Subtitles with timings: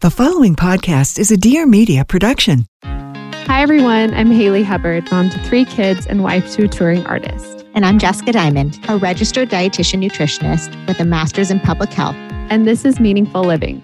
[0.00, 2.66] The following podcast is a Dear Media production.
[2.84, 4.14] Hi, everyone.
[4.14, 7.66] I'm Haley Hubbard, mom to three kids and wife to a touring artist.
[7.74, 12.14] And I'm Jessica Diamond, a registered dietitian nutritionist with a master's in public health.
[12.48, 13.82] And this is Meaningful Living.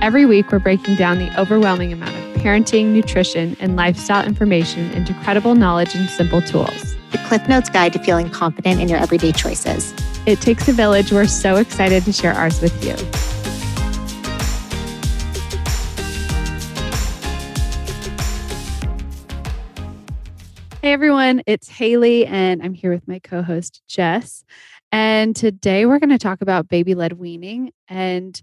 [0.00, 5.14] Every week, we're breaking down the overwhelming amount of parenting, nutrition, and lifestyle information into
[5.24, 6.94] credible knowledge and simple tools.
[7.10, 9.92] The Cliff Notes Guide to Feeling Confident in Your Everyday Choices.
[10.26, 11.10] It takes a village.
[11.10, 12.94] We're so excited to share ours with you.
[20.86, 24.44] Hey everyone, it's Haley, and I'm here with my co host, Jess.
[24.92, 27.72] And today we're going to talk about baby led weaning.
[27.88, 28.40] And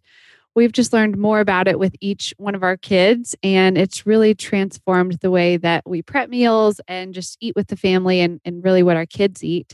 [0.53, 3.33] we've just learned more about it with each one of our kids.
[3.43, 7.77] And it's really transformed the way that we prep meals and just eat with the
[7.77, 9.73] family and, and really what our kids eat.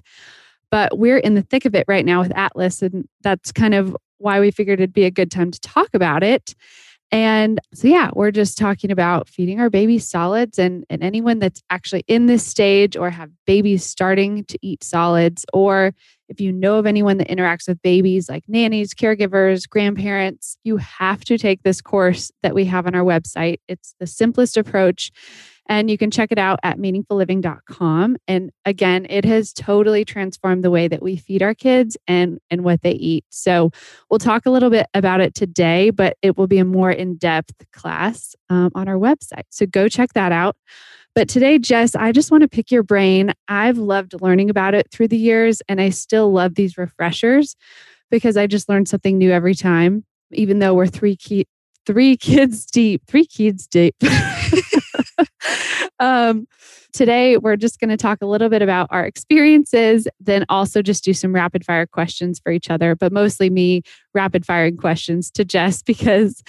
[0.70, 2.84] But we're in the thick of it right now with Atlas.
[2.84, 6.22] And that's kind of why we figured it'd be a good time to talk about
[6.22, 6.54] it.
[7.12, 11.64] And so, yeah, we're just talking about feeding our babies solids and, and anyone that's
[11.70, 15.94] actually in this stage or have babies starting to eat solids, or
[16.28, 21.26] if you know of anyone that interacts with babies like nannies, caregivers, grandparents, you have
[21.26, 23.58] to take this course that we have on our website.
[23.68, 25.12] It's the simplest approach
[25.70, 28.18] and you can check it out at meaningfulliving.com.
[28.28, 32.64] And again, it has totally transformed the way that we feed our kids and, and
[32.64, 33.24] what they eat.
[33.30, 33.72] So
[34.10, 37.18] we'll talk a little bit about it today, but it will be a more in
[37.18, 39.44] depth class um, on our website.
[39.52, 40.58] So go check that out.
[41.14, 43.34] But today, Jess, I just want to pick your brain.
[43.48, 47.56] I've loved learning about it through the years, and I still love these refreshers
[48.10, 51.46] because I just learn something new every time, even though we're three key,
[51.86, 53.96] three kids deep, three kids deep.
[56.00, 56.48] um,
[56.94, 61.04] today, we're just going to talk a little bit about our experiences, then also just
[61.04, 63.82] do some rapid fire questions for each other, but mostly me
[64.14, 66.44] rapid firing questions to Jess because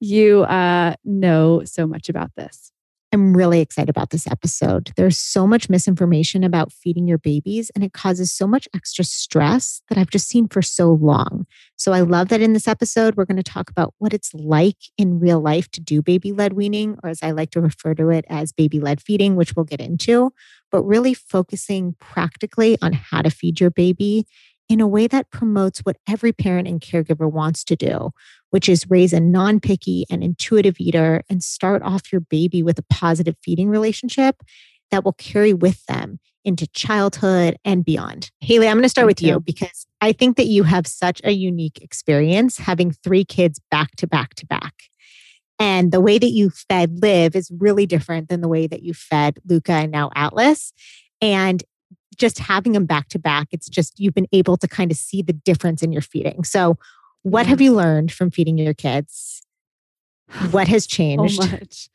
[0.00, 2.72] you uh, know so much about this.
[3.16, 4.92] I'm really excited about this episode.
[4.94, 9.80] There's so much misinformation about feeding your babies, and it causes so much extra stress
[9.88, 11.46] that I've just seen for so long.
[11.76, 14.76] So I love that in this episode, we're going to talk about what it's like
[14.98, 18.10] in real life to do baby led weaning, or as I like to refer to
[18.10, 20.30] it as baby led feeding, which we'll get into,
[20.70, 24.26] but really focusing practically on how to feed your baby
[24.68, 28.10] in a way that promotes what every parent and caregiver wants to do,
[28.50, 32.78] which is raise a non picky and intuitive eater and start off your baby with
[32.78, 34.42] a positive feeding relationship
[34.90, 38.30] that will carry with them into childhood and beyond.
[38.40, 39.32] Haley, I'm going to start Thank with you.
[39.34, 43.96] you because I think that you have such a unique experience having three kids back
[43.96, 44.74] to back to back.
[45.58, 48.94] And the way that you fed Liv is really different than the way that you
[48.94, 50.72] fed Luca and now Atlas.
[51.20, 51.64] And
[52.16, 55.22] just having them back to back, it's just you've been able to kind of see
[55.22, 56.44] the difference in your feeding.
[56.44, 56.78] So,
[57.22, 59.42] what have you learned from feeding your kids?
[60.50, 61.42] What has changed?
[61.42, 61.88] So much.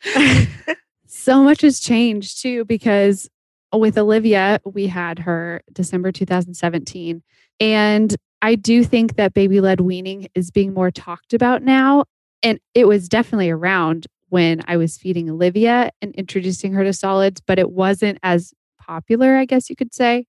[1.08, 3.30] so much has changed too, because
[3.74, 7.22] with Olivia, we had her December 2017.
[7.60, 12.06] And I do think that baby led weaning is being more talked about now.
[12.44, 17.42] And it was definitely around when I was feeding Olivia and introducing her to solids,
[17.46, 18.54] but it wasn't as
[18.92, 20.26] popular, I guess you could say.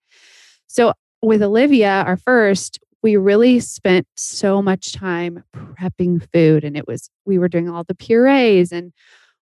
[0.69, 6.87] So with Olivia, our first, we really spent so much time prepping food and it
[6.87, 8.93] was we were doing all the purees and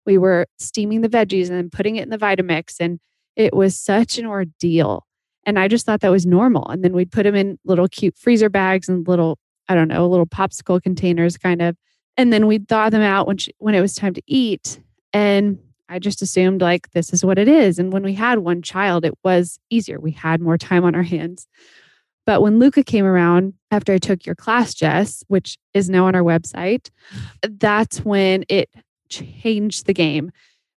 [0.06, 3.00] we were steaming the veggies and putting it in the Vitamix and
[3.36, 5.06] it was such an ordeal.
[5.46, 6.68] And I just thought that was normal.
[6.70, 9.38] And then we'd put them in little cute freezer bags and little,
[9.68, 11.76] I don't know, little popsicle containers kind of.
[12.18, 14.82] And then we'd thaw them out when she, when it was time to eat.
[15.14, 17.80] And I just assumed like this is what it is.
[17.80, 20.00] And when we had one child, it was easier.
[20.00, 21.48] We had more time on our hands.
[22.26, 26.14] But when Luca came around after I took your class, Jess, which is now on
[26.14, 26.90] our website,
[27.42, 28.70] that's when it
[29.10, 30.32] changed the game.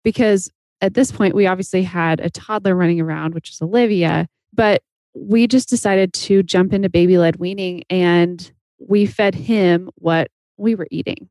[0.04, 0.48] Because
[0.80, 4.82] at this point, we obviously had a toddler running around, which is Olivia, but
[5.14, 10.76] we just decided to jump into baby led weaning and we fed him what we
[10.76, 11.28] were eating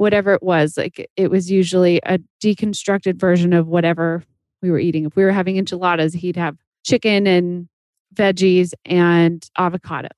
[0.00, 0.78] whatever it was.
[0.78, 4.24] Like it was usually a deconstructed version of whatever
[4.62, 5.04] we were eating.
[5.04, 7.68] If we were having enchiladas, he'd have chicken and
[8.14, 10.08] veggies and avocado.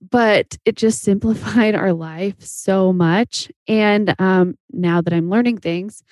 [0.00, 3.52] But it just simplified our life so much.
[3.68, 6.02] And um, now that I'm learning things,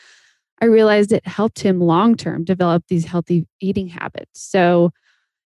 [0.60, 4.42] I realized it helped him long term develop these healthy eating habits.
[4.42, 4.90] So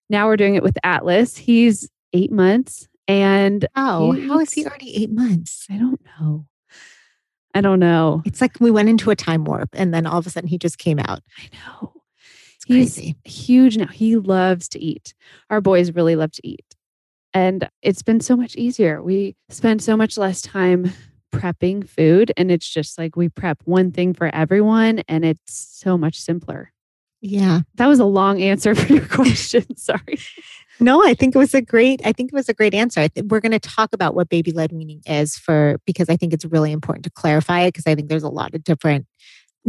[0.09, 1.37] now we're doing it with Atlas.
[1.37, 2.89] He's eight months.
[3.07, 5.69] And oh, how is he already eight months?
[5.71, 6.47] I don't know.
[7.55, 8.23] I don't know.
[8.25, 10.59] It's like we went into a time warp and then all of a sudden he
[10.59, 11.21] just came out.
[11.39, 11.93] I know.
[12.55, 13.17] It's crazy.
[13.25, 13.87] He's huge now.
[13.89, 15.15] He loves to eat.
[15.49, 16.65] Our boys really love to eat.
[17.33, 19.03] And it's been so much easier.
[19.03, 20.93] We spend so much less time
[21.33, 25.97] prepping food and it's just like we prep one thing for everyone and it's so
[25.97, 26.73] much simpler.
[27.21, 27.61] Yeah.
[27.77, 29.77] That was a long answer for your question.
[29.77, 30.19] Sorry.
[30.81, 32.01] No, I think it was a great.
[32.05, 33.01] I think it was a great answer.
[33.01, 36.17] I think we're going to talk about what baby led weaning is for because I
[36.17, 39.07] think it's really important to clarify it because I think there's a lot of different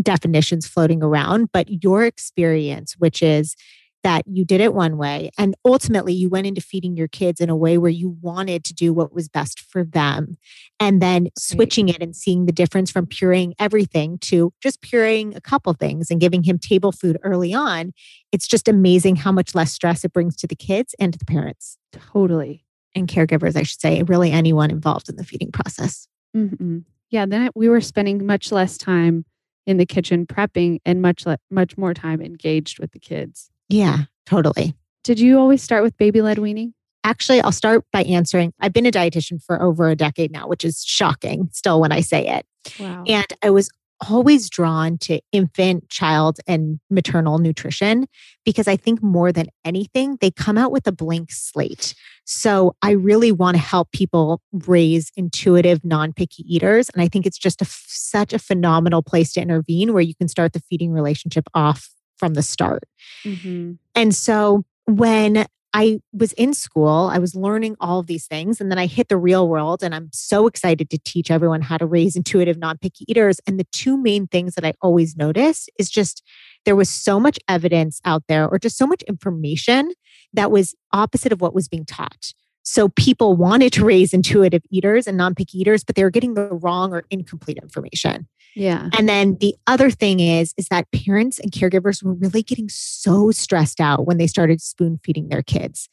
[0.02, 1.50] definitions floating around.
[1.52, 3.56] But your experience, which is
[4.04, 7.50] that you did it one way and ultimately you went into feeding your kids in
[7.50, 10.36] a way where you wanted to do what was best for them
[10.80, 15.42] and then switching it and seeing the difference from pureeing everything to just pureeing a
[15.42, 17.92] couple things and giving him table food early on
[18.32, 21.26] it's just amazing how much less stress it brings to the kids and to the
[21.26, 22.66] parents Totally.
[22.96, 27.26] and caregivers i should say really anyone involved in the feeding process hmm Yeah.
[27.26, 29.26] Then we were spending much less time
[29.68, 33.51] in the kitchen prepping and much le- much more time engaged with the kids.
[33.72, 36.74] Yeah totally Did you always start with baby led weaning?
[37.04, 38.54] Actually, I'll start by answering.
[38.60, 42.02] I've been a dietitian for over a decade now, which is shocking still when I
[42.02, 42.46] say it.
[42.80, 43.04] Wow.
[43.08, 43.70] And I was
[44.10, 48.08] always drawn to infant, child, and maternal nutrition
[48.46, 51.94] because I think more than anything, they come out with a blank slate.
[52.26, 56.90] So I really want to help people raise intuitive, non picky eaters.
[56.90, 60.28] And I think it's just a, such a phenomenal place to intervene where you can
[60.28, 61.90] start the feeding relationship off
[62.22, 62.84] from the start.
[63.26, 63.80] Mhm.
[63.96, 68.62] And so when I was in school, I was learning all of these things.
[68.62, 71.78] And then I hit the real world, and I'm so excited to teach everyone how
[71.78, 73.40] to raise intuitive, non picky eaters.
[73.48, 76.22] And the two main things that I always notice is just
[76.66, 79.94] there was so much evidence out there, or just so much information
[80.34, 82.34] that was opposite of what was being taught.
[82.64, 86.36] So people wanted to raise intuitive eaters and non picky eaters, but they were getting
[86.36, 88.28] the wrong or incomplete information.
[88.56, 88.90] Yeah.
[88.98, 93.32] And then the other thing is, is that parents and caregivers were really getting so
[93.32, 95.88] stressed out when they started spoon feeding their kids.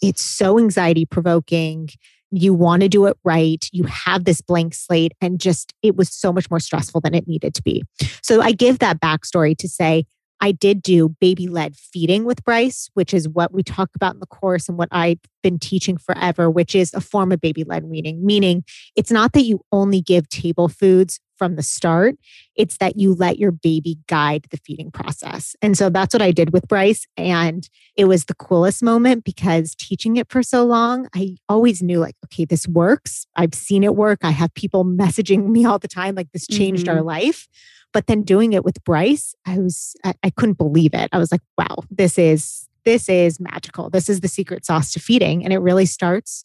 [0.00, 1.90] It's so anxiety provoking.
[2.30, 3.66] You want to do it right.
[3.72, 7.26] You have this blank slate, and just it was so much more stressful than it
[7.26, 7.82] needed to be.
[8.22, 10.04] So I give that backstory to say
[10.40, 14.20] I did do baby led feeding with Bryce, which is what we talk about in
[14.20, 17.84] the course and what I've been teaching forever, which is a form of baby led
[17.84, 18.64] weaning, meaning
[18.96, 22.16] it's not that you only give table foods from the start,
[22.56, 25.54] it's that you let your baby guide the feeding process.
[25.62, 27.06] And so that's what I did with Bryce.
[27.16, 32.00] And it was the coolest moment because teaching it for so long, I always knew
[32.00, 33.26] like, okay, this works.
[33.36, 34.18] I've seen it work.
[34.22, 37.06] I have people messaging me all the time, like, this changed our mm-hmm.
[37.06, 37.46] life.
[37.92, 41.08] But then doing it with Bryce, I was, I, I couldn't believe it.
[41.12, 43.90] I was like, wow, this is, this is magical.
[43.90, 45.42] This is the secret sauce to feeding.
[45.42, 46.44] And it really starts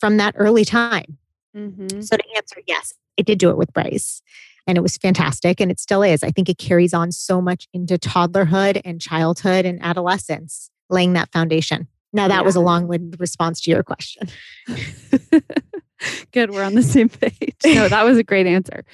[0.00, 1.18] from that early time.
[1.56, 2.04] Mhm.
[2.04, 4.22] So to answer, yes, I did do it with Bryce.
[4.66, 5.60] And it was fantastic.
[5.60, 6.22] And it still is.
[6.22, 11.32] I think it carries on so much into toddlerhood and childhood and adolescence, laying that
[11.32, 11.88] foundation.
[12.12, 14.28] Now, that was a long winded response to your question.
[16.32, 16.50] Good.
[16.50, 17.56] We're on the same page.
[17.64, 18.84] No, that was a great answer.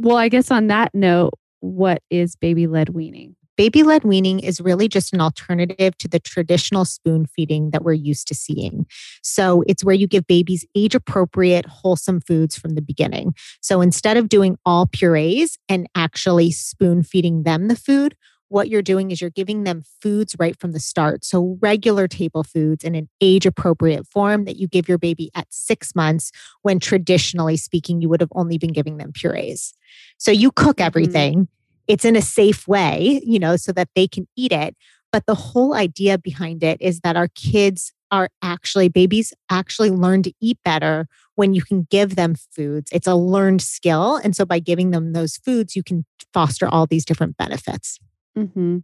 [0.00, 3.34] Well, I guess on that note, what is baby led weaning?
[3.56, 7.94] Baby led weaning is really just an alternative to the traditional spoon feeding that we're
[7.94, 8.86] used to seeing.
[9.24, 13.34] So it's where you give babies age appropriate, wholesome foods from the beginning.
[13.60, 18.14] So instead of doing all purees and actually spoon feeding them the food,
[18.48, 21.24] what you're doing is you're giving them foods right from the start.
[21.24, 25.46] So regular table foods in an age appropriate form that you give your baby at
[25.50, 29.74] six months, when traditionally speaking, you would have only been giving them purees.
[30.18, 30.86] So you cook Mhm.
[30.86, 31.48] everything
[31.86, 34.76] it's in a safe way, you know, so that they can eat it.
[35.10, 40.22] But the whole idea behind it is that our kids are actually, babies actually learn
[40.22, 42.90] to eat better when you can give them foods.
[42.92, 44.16] It's a learned skill.
[44.16, 47.98] And so by giving them those foods, you can foster all these different benefits.
[48.38, 48.78] Mm-hmm.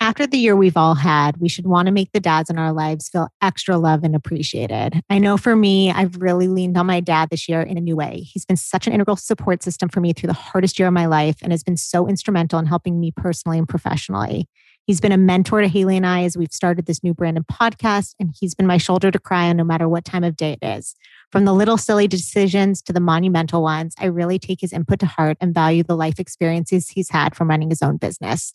[0.00, 2.72] After the year we've all had, we should want to make the dads in our
[2.72, 5.00] lives feel extra loved and appreciated.
[5.08, 7.94] I know for me, I've really leaned on my dad this year in a new
[7.94, 8.18] way.
[8.18, 11.06] He's been such an integral support system for me through the hardest year of my
[11.06, 14.48] life and has been so instrumental in helping me personally and professionally.
[14.86, 17.46] He's been a mentor to Haley and I as we've started this new brand and
[17.46, 20.58] podcast, and he's been my shoulder to cry on no matter what time of day
[20.60, 20.96] it is.
[21.30, 25.06] From the little silly decisions to the monumental ones, I really take his input to
[25.06, 28.52] heart and value the life experiences he's had from running his own business.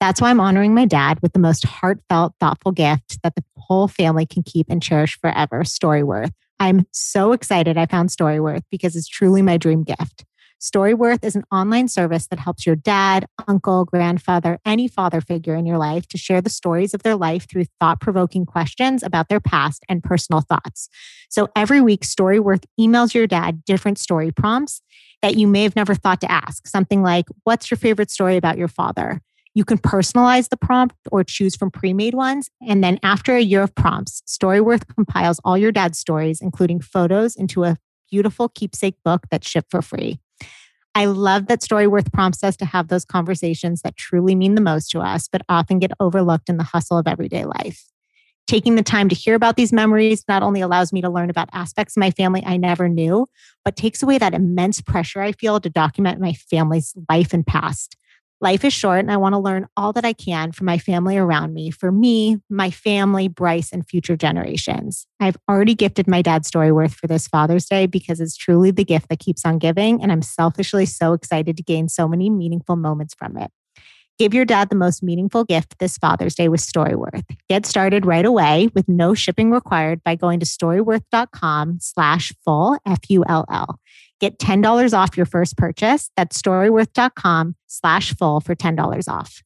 [0.00, 3.88] That's why I'm honoring my dad with the most heartfelt, thoughtful gift that the whole
[3.88, 6.32] family can keep and cherish forever Storyworth.
[6.60, 10.24] I'm so excited I found Storyworth because it's truly my dream gift.
[10.60, 15.66] Storyworth is an online service that helps your dad, uncle, grandfather, any father figure in
[15.66, 19.38] your life to share the stories of their life through thought provoking questions about their
[19.38, 20.88] past and personal thoughts.
[21.28, 24.82] So every week, Storyworth emails your dad different story prompts
[25.22, 26.66] that you may have never thought to ask.
[26.66, 29.20] Something like, What's your favorite story about your father?
[29.54, 32.50] You can personalize the prompt or choose from pre made ones.
[32.66, 37.36] And then after a year of prompts, Storyworth compiles all your dad's stories, including photos,
[37.36, 37.76] into a
[38.10, 40.18] beautiful keepsake book that's shipped for free.
[40.98, 44.90] I love that Storyworth prompts us to have those conversations that truly mean the most
[44.90, 47.84] to us, but often get overlooked in the hustle of everyday life.
[48.48, 51.50] Taking the time to hear about these memories not only allows me to learn about
[51.52, 53.28] aspects of my family I never knew,
[53.64, 57.96] but takes away that immense pressure I feel to document my family's life and past.
[58.40, 61.18] Life is short, and I want to learn all that I can from my family
[61.18, 65.08] around me, for me, my family, Bryce, and future generations.
[65.18, 69.08] I've already gifted my dad Storyworth for this Father's Day because it's truly the gift
[69.08, 73.12] that keeps on giving, and I'm selfishly so excited to gain so many meaningful moments
[73.12, 73.50] from it.
[74.18, 77.24] Give your dad the most meaningful gift this Father's Day with Storyworth.
[77.48, 83.80] Get started right away with no shipping required by going to storyworth.com slash full, F-U-L-L.
[84.20, 86.10] Get $10 off your first purchase.
[86.16, 89.42] That's storyworth.com slash full for $10 off.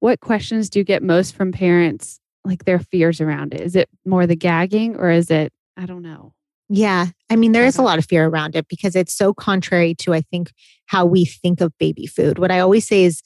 [0.00, 3.60] What questions do you get most from parents, like their fears around it?
[3.60, 6.34] Is it more the gagging or is it, I don't know?
[6.68, 7.06] Yeah.
[7.30, 10.14] I mean, there is a lot of fear around it because it's so contrary to,
[10.14, 10.50] I think,
[10.86, 12.38] how we think of baby food.
[12.38, 13.22] What I always say is,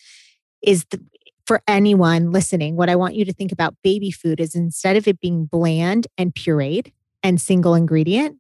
[0.62, 1.00] is the,
[1.46, 5.08] for anyone listening, what I want you to think about baby food is instead of
[5.08, 6.92] it being bland and pureed
[7.22, 8.36] and single ingredient,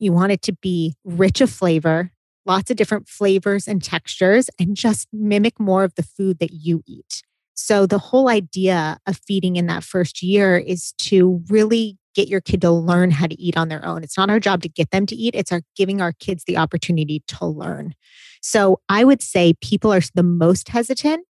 [0.00, 2.10] you want it to be rich of flavor,
[2.46, 6.82] lots of different flavors and textures, and just mimic more of the food that you
[6.86, 7.22] eat.
[7.54, 12.40] So, the whole idea of feeding in that first year is to really get your
[12.40, 14.02] kid to learn how to eat on their own.
[14.02, 16.56] It's not our job to get them to eat, it's our giving our kids the
[16.56, 17.94] opportunity to learn.
[18.40, 21.26] So, I would say people are the most hesitant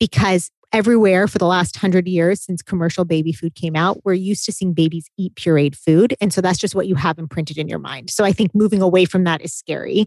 [0.00, 4.44] because everywhere for the last hundred years since commercial baby food came out, we're used
[4.44, 6.14] to seeing babies eat pureed food.
[6.20, 8.10] And so that's just what you have imprinted in your mind.
[8.10, 10.06] So I think moving away from that is scary.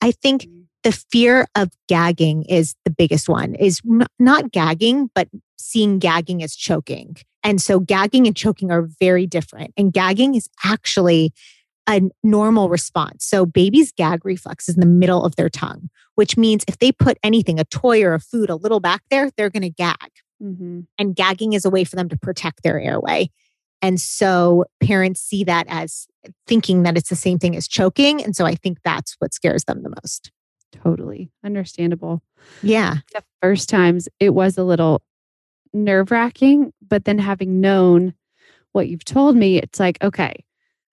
[0.00, 0.62] I think mm-hmm.
[0.82, 3.80] the fear of gagging is the biggest one is
[4.18, 7.16] not gagging, but seeing gagging as choking.
[7.42, 9.72] And so gagging and choking are very different.
[9.76, 11.32] And gagging is actually
[11.88, 13.24] a normal response.
[13.24, 16.90] So babies' gag reflex is in the middle of their tongue, which means if they
[16.90, 20.10] put anything, a toy or a food, a little back there, they're going to gag.
[20.42, 20.80] Mm-hmm.
[20.98, 23.30] And gagging is a way for them to protect their airway.
[23.80, 26.06] And so parents see that as
[26.46, 28.22] thinking that it's the same thing as choking.
[28.22, 30.32] And so I think that's what scares them the most.
[30.72, 32.22] Totally understandable.
[32.62, 32.96] Yeah.
[33.12, 35.02] The first times it was a little
[35.72, 38.14] nerve wracking, but then having known
[38.72, 40.44] what you've told me, it's like, okay,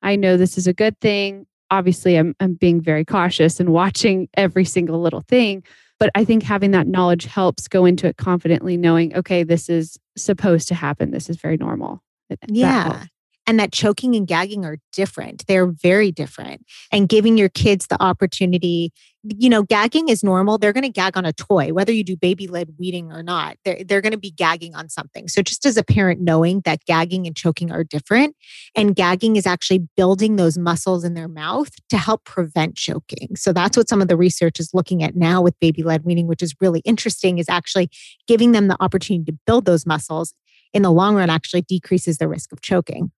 [0.02, 1.48] I know this is a good thing.
[1.74, 5.64] Obviously, I'm, I'm being very cautious and watching every single little thing.
[6.00, 9.98] But I think having that knowledge helps go into it confidently, knowing, okay, this is
[10.16, 11.12] supposed to happen.
[11.12, 12.04] This is very normal.
[12.48, 13.06] Yeah
[13.46, 15.46] and that choking and gagging are different.
[15.48, 16.66] They're very different.
[16.92, 20.58] And giving your kids the opportunity, you know, gagging is normal.
[20.58, 23.58] They're going to gag on a toy, whether you do baby led weaning or not.
[23.66, 25.28] They're, they're going to be gagging on something.
[25.28, 28.36] So, just as a parent, knowing that gagging and choking are different,
[28.76, 33.36] and gagging is actually building those muscles in their mouth to help prevent choking.
[33.36, 36.28] So, that's what some of the research is looking at now with baby led weaning,
[36.28, 37.90] which is really interesting, is actually
[38.28, 40.34] giving them the opportunity to build those muscles
[40.74, 43.12] in the long run actually decreases the risk of choking.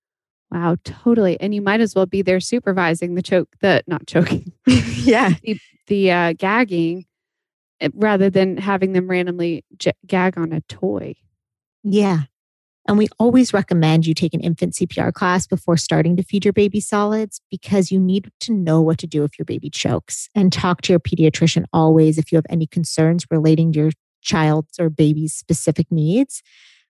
[0.51, 1.39] Wow, totally.
[1.39, 4.51] And you might as well be there supervising the choke, the not choking.
[4.67, 5.33] yeah.
[5.43, 7.05] The, the uh, gagging
[7.79, 11.13] eh, rather than having them randomly j- gag on a toy.
[11.83, 12.21] Yeah.
[12.87, 16.53] And we always recommend you take an infant CPR class before starting to feed your
[16.53, 20.51] baby solids because you need to know what to do if your baby chokes and
[20.51, 24.89] talk to your pediatrician always if you have any concerns relating to your child's or
[24.89, 26.41] baby's specific needs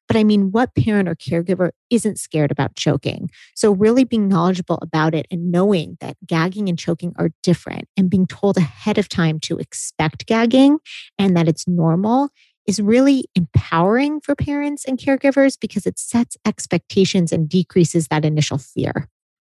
[0.07, 3.29] but I mean, what parent or caregiver isn't scared about choking?
[3.55, 8.09] So, really being knowledgeable about it and knowing that gagging and choking are different and
[8.09, 10.79] being told ahead of time to expect gagging
[11.17, 12.29] and that it's normal
[12.67, 18.57] is really empowering for parents and caregivers because it sets expectations and decreases that initial
[18.57, 19.07] fear.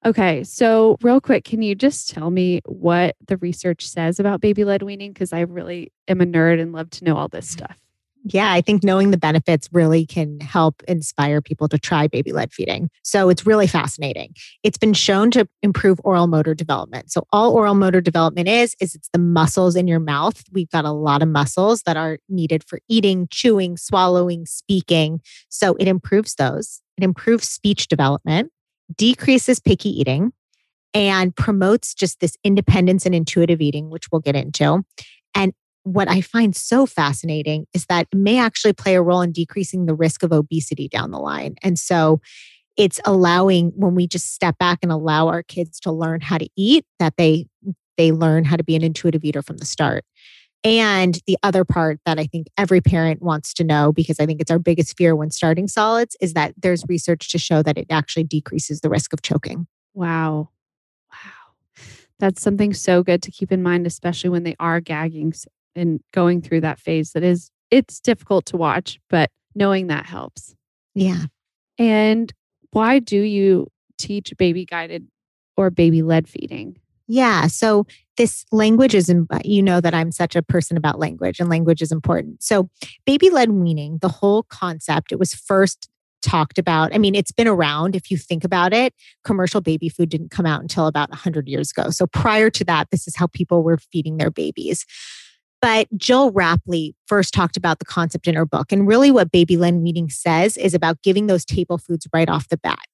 [0.03, 4.63] Okay, so real quick, can you just tell me what the research says about baby
[4.63, 5.13] led weaning?
[5.13, 7.65] Because I really am a nerd and love to know all this mm-hmm.
[7.65, 7.84] stuff
[8.27, 12.51] yeah, I think knowing the benefits really can help inspire people to try baby led
[12.51, 12.89] feeding.
[13.03, 14.33] So it's really fascinating.
[14.63, 17.11] It's been shown to improve oral motor development.
[17.11, 20.43] So all oral motor development is is it's the muscles in your mouth.
[20.51, 25.21] We've got a lot of muscles that are needed for eating, chewing, swallowing, speaking.
[25.49, 26.81] So it improves those.
[26.97, 28.51] It improves speech development,
[28.97, 30.33] decreases picky eating,
[30.95, 34.83] and promotes just this independence and intuitive eating, which we'll get into.
[35.35, 35.53] And
[35.85, 39.85] what I find so fascinating is that it may actually play a role in decreasing
[39.85, 41.55] the risk of obesity down the line.
[41.61, 42.19] And so
[42.75, 46.49] it's allowing when we just step back and allow our kids to learn how to
[46.57, 47.45] eat that they
[47.97, 50.03] they learn how to be an intuitive eater from the start.
[50.65, 54.41] And the other part that I think every parent wants to know, because I think
[54.41, 57.85] it's our biggest fear when starting solids, is that there's research to show that it
[57.91, 59.67] actually decreases the risk of choking.
[59.93, 60.49] Wow.
[61.11, 61.53] Wow.
[62.19, 65.33] That's something so good to keep in mind, especially when they are gagging
[65.75, 70.55] and going through that phase that is, it's difficult to watch, but knowing that helps.
[70.93, 71.25] Yeah.
[71.77, 72.31] And
[72.71, 73.67] why do you
[73.97, 75.07] teach baby guided
[75.57, 76.77] or baby led feeding?
[77.07, 77.47] Yeah.
[77.47, 77.85] So
[78.17, 81.81] this language is, uh, you know, that I'm such a person about language and language
[81.81, 82.41] is important.
[82.41, 82.69] So
[83.05, 85.89] baby led weaning, the whole concept, it was first
[86.25, 86.93] talked about.
[86.93, 88.93] I mean, it's been around if you think about it.
[89.23, 91.91] Commercial baby food didn't come out until about 100 years ago.
[91.91, 94.85] So prior to that, this is how people were feeding their babies.
[95.61, 98.71] But Gill Rapley first talked about the concept in her book.
[98.71, 102.49] And really, what baby led weaning says is about giving those table foods right off
[102.49, 102.85] the bat.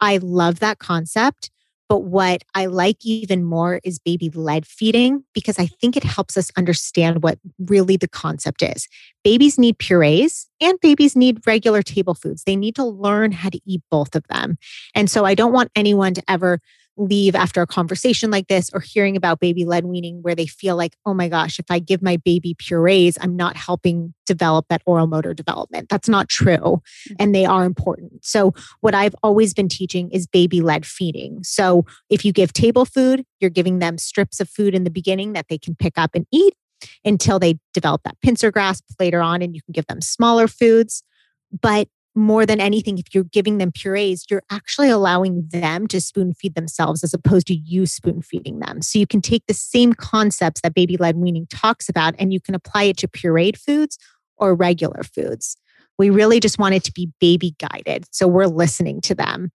[0.00, 1.50] I love that concept.
[1.88, 6.36] But what I like even more is baby led feeding because I think it helps
[6.36, 8.88] us understand what really the concept is.
[9.22, 12.42] Babies need purees and babies need regular table foods.
[12.44, 14.56] They need to learn how to eat both of them.
[14.94, 16.60] And so I don't want anyone to ever
[16.96, 20.76] leave after a conversation like this or hearing about baby led weaning where they feel
[20.76, 24.82] like, oh my gosh, if I give my baby purees, I'm not helping develop that
[24.86, 25.88] oral motor development.
[25.88, 26.82] That's not true.
[27.18, 28.24] And they are important.
[28.24, 31.42] So, what I've always been teaching is baby led feeding.
[31.42, 35.32] So, if you give table food, you're giving them strips of food in the beginning
[35.32, 36.54] that they can pick up and eat
[37.04, 41.02] until they develop that pincer grasp later on, and you can give them smaller foods.
[41.60, 46.32] But more than anything, if you're giving them purees, you're actually allowing them to spoon
[46.32, 48.82] feed themselves as opposed to you spoon feeding them.
[48.82, 52.40] So you can take the same concepts that baby led weaning talks about and you
[52.40, 53.98] can apply it to pureed foods
[54.36, 55.56] or regular foods.
[55.98, 58.06] We really just want it to be baby guided.
[58.12, 59.50] So we're listening to them.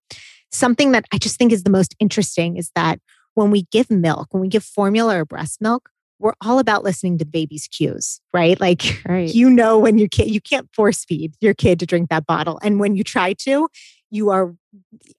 [0.52, 3.00] Something that I just think is the most interesting is that
[3.36, 5.90] when we give milk, when we give formula or breast milk,
[6.20, 8.60] we're all about listening to the baby's cues, right?
[8.60, 9.34] Like right.
[9.34, 12.60] you know when your kid you can't force feed your kid to drink that bottle.
[12.62, 13.70] And when you try to,
[14.12, 14.54] you are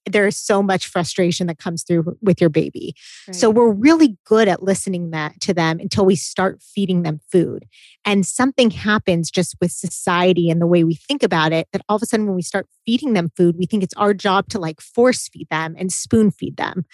[0.06, 2.94] there's so much frustration that comes through with your baby.
[3.26, 3.34] Right.
[3.34, 7.66] So we're really good at listening that to them until we start feeding them food.
[8.04, 11.96] And something happens just with society and the way we think about it that all
[11.96, 14.58] of a sudden when we start feeding them food, we think it's our job to
[14.58, 16.84] like force feed them and spoon feed them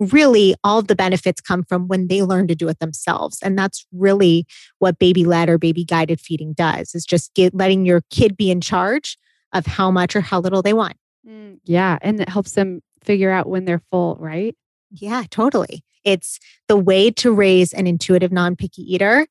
[0.00, 3.58] really all of the benefits come from when they learn to do it themselves and
[3.58, 4.46] that's really
[4.78, 8.50] what baby led or baby guided feeding does is just get letting your kid be
[8.50, 9.18] in charge
[9.52, 10.96] of how much or how little they want.
[11.28, 14.54] Mm, yeah and it helps them figure out when they're full right?
[14.90, 15.82] Yeah totally.
[16.04, 19.26] It's the way to raise an intuitive non-picky eater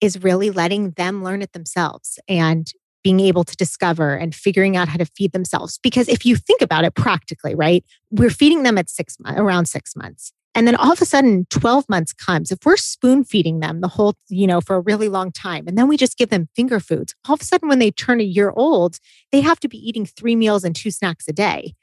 [0.00, 4.88] is really letting them learn it themselves and being able to discover and figuring out
[4.88, 5.78] how to feed themselves.
[5.82, 9.66] Because if you think about it practically, right, we're feeding them at six months, around
[9.66, 10.32] six months.
[10.54, 12.52] And then all of a sudden, 12 months comes.
[12.52, 15.78] If we're spoon feeding them the whole, you know, for a really long time, and
[15.78, 18.24] then we just give them finger foods, all of a sudden, when they turn a
[18.24, 18.98] year old,
[19.30, 21.74] they have to be eating three meals and two snacks a day.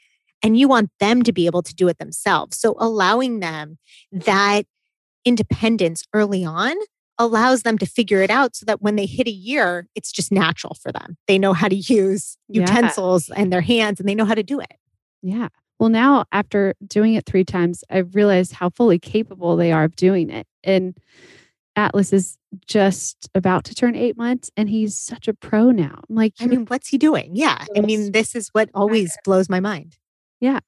[0.44, 2.58] And you want them to be able to do it themselves.
[2.58, 3.78] So allowing them
[4.12, 4.66] that
[5.26, 6.76] independence early on
[7.20, 10.32] allows them to figure it out so that when they hit a year, it's just
[10.32, 11.18] natural for them.
[11.28, 13.36] They know how to use utensils yeah.
[13.38, 14.74] and their hands and they know how to do it.
[15.22, 15.50] Yeah.
[15.80, 19.96] Well, now after doing it three times, I've realized how fully capable they are of
[19.96, 20.48] doing it.
[20.64, 20.98] And
[21.76, 26.02] Atlas is just about to turn eight months and he's such a pro now.
[26.10, 27.32] I'm like, I mean, what's he doing?
[27.36, 27.64] Yeah.
[27.76, 29.98] I mean, this is what always blows my mind.
[30.40, 30.60] Yeah.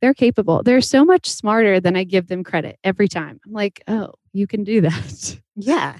[0.00, 0.62] They're capable.
[0.62, 3.40] They're so much smarter than I give them credit every time.
[3.44, 5.38] I'm like, oh, you can do that.
[5.60, 5.98] Yeah.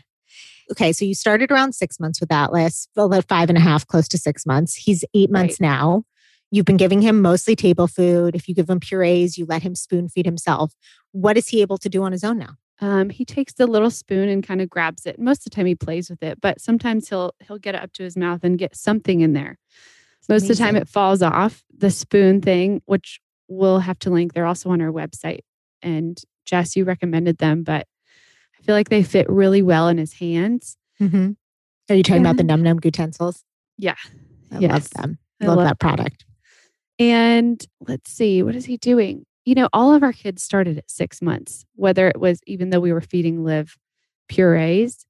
[0.71, 0.93] Okay.
[0.93, 4.19] So you started around six months with Atlas, about five and a half, close to
[4.19, 4.77] six months.
[4.77, 5.67] He's eight months right.
[5.69, 6.05] now.
[6.51, 8.35] You've been giving him mostly table food.
[8.35, 10.75] If you give him purees, you let him spoon feed himself.
[11.13, 12.55] What is he able to do on his own now?
[12.81, 15.19] Um, he takes the little spoon and kind of grabs it.
[15.19, 17.93] Most of the time he plays with it, but sometimes he'll he'll get it up
[17.95, 19.59] to his mouth and get something in there.
[20.29, 20.51] Most Amazing.
[20.51, 21.65] of the time it falls off.
[21.77, 25.41] The spoon thing, which we'll have to link, they're also on our website.
[25.83, 27.87] And Jess, you recommended them, but
[28.69, 30.77] feel like they fit really well in his hands.
[31.01, 31.31] Mm-hmm.
[31.89, 33.43] Are you talking about the Num Num utensils?
[33.79, 33.95] Yeah.
[34.53, 34.71] I yes.
[34.71, 35.19] love them.
[35.41, 36.27] I love, love that product.
[36.99, 39.25] And let's see, what is he doing?
[39.47, 42.81] You know, all of our kids started at six months, whether it was even though
[42.81, 43.75] we were feeding Liv
[44.29, 45.07] purees.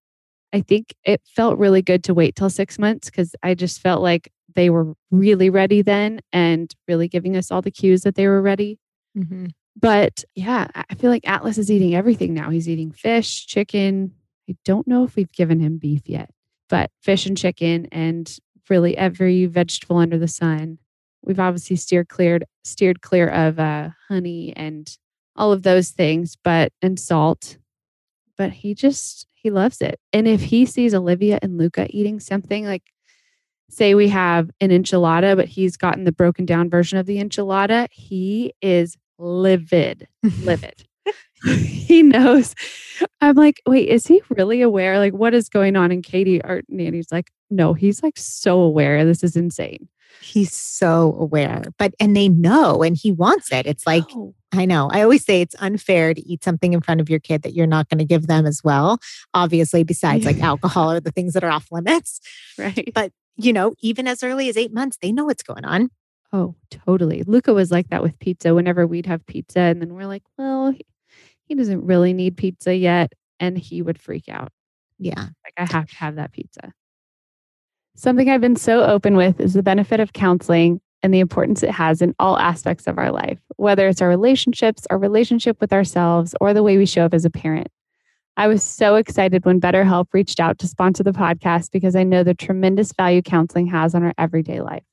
[0.52, 4.02] I think it felt really good to wait till six months because I just felt
[4.02, 8.28] like they were really ready then and really giving us all the cues that they
[8.28, 8.78] were ready.
[9.18, 9.46] Mm-hmm.
[9.80, 12.50] But yeah, I feel like Atlas is eating everything now.
[12.50, 14.12] He's eating fish, chicken.
[14.50, 16.30] I don't know if we've given him beef yet,
[16.68, 18.34] but fish and chicken and
[18.68, 20.78] really every vegetable under the sun.
[21.22, 24.90] We've obviously steered cleared steered clear of uh, honey and
[25.36, 27.58] all of those things, but and salt.
[28.36, 30.00] But he just he loves it.
[30.12, 32.82] And if he sees Olivia and Luca eating something like
[33.70, 37.86] say we have an enchilada, but he's gotten the broken down version of the enchilada,
[37.92, 40.08] he is livid,
[40.42, 40.86] livid.
[41.44, 42.54] he knows.
[43.20, 44.98] I'm like, wait, is he really aware?
[44.98, 45.90] Like, what is going on?
[45.90, 49.04] And Katie, our nanny's like, no, he's like so aware.
[49.04, 49.88] This is insane.
[50.20, 53.66] He's so aware, but and they know, and he wants it.
[53.66, 54.04] It's like
[54.52, 54.88] I know.
[54.90, 57.66] I always say it's unfair to eat something in front of your kid that you're
[57.66, 58.98] not going to give them as well.
[59.34, 62.20] Obviously, besides like alcohol or the things that are off limits.
[62.58, 62.88] right.
[62.94, 65.90] But you know, even as early as eight months, they know what's going on.
[66.32, 67.22] Oh, totally.
[67.26, 69.60] Luca was like that with pizza whenever we'd have pizza.
[69.60, 70.84] And then we're like, well, he,
[71.46, 73.12] he doesn't really need pizza yet.
[73.40, 74.52] And he would freak out.
[74.98, 75.20] Yeah.
[75.20, 76.72] Like, I have to have that pizza.
[77.96, 81.70] Something I've been so open with is the benefit of counseling and the importance it
[81.70, 86.34] has in all aspects of our life, whether it's our relationships, our relationship with ourselves,
[86.40, 87.68] or the way we show up as a parent.
[88.36, 92.22] I was so excited when BetterHelp reached out to sponsor the podcast because I know
[92.22, 94.84] the tremendous value counseling has on our everyday life.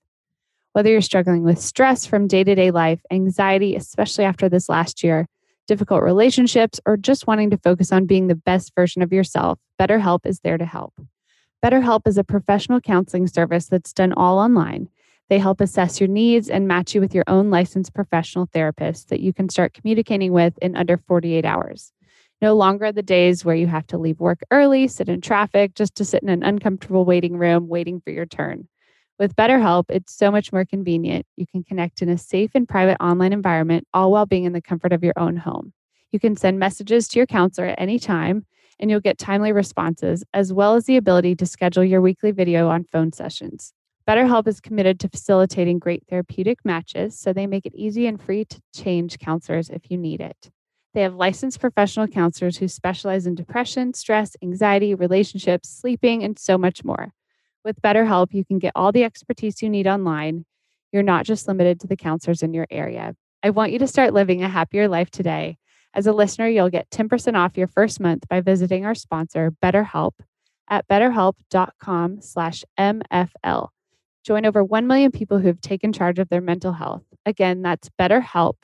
[0.76, 5.06] Whether you're struggling with stress from day to day life, anxiety, especially after this last
[5.06, 5.30] year,
[5.68, 10.26] difficult relationships, or just wanting to focus on being the best version of yourself, BetterHelp
[10.26, 10.94] is there to help.
[11.64, 14.90] BetterHelp is a professional counseling service that's done all online.
[15.30, 19.22] They help assess your needs and match you with your own licensed professional therapist that
[19.22, 21.94] you can start communicating with in under 48 hours.
[22.42, 25.96] No longer the days where you have to leave work early, sit in traffic, just
[25.96, 28.68] to sit in an uncomfortable waiting room waiting for your turn.
[29.18, 31.26] With BetterHelp, it's so much more convenient.
[31.38, 34.62] You can connect in a safe and private online environment, all while being in the
[34.62, 35.72] comfort of your own home.
[36.12, 38.46] You can send messages to your counselor at any time,
[38.78, 42.68] and you'll get timely responses, as well as the ability to schedule your weekly video
[42.68, 43.72] on phone sessions.
[44.06, 48.44] BetterHelp is committed to facilitating great therapeutic matches, so they make it easy and free
[48.44, 50.52] to change counselors if you need it.
[50.94, 56.58] They have licensed professional counselors who specialize in depression, stress, anxiety, relationships, sleeping, and so
[56.58, 57.14] much more.
[57.66, 60.46] With BetterHelp, you can get all the expertise you need online.
[60.92, 63.16] You're not just limited to the counselors in your area.
[63.42, 65.58] I want you to start living a happier life today.
[65.92, 70.12] As a listener, you'll get 10% off your first month by visiting our sponsor, BetterHelp,
[70.70, 73.70] at betterhelp.com slash MFL.
[74.24, 77.04] Join over 1 million people who have taken charge of their mental health.
[77.26, 78.58] Again, that's BetterHelp,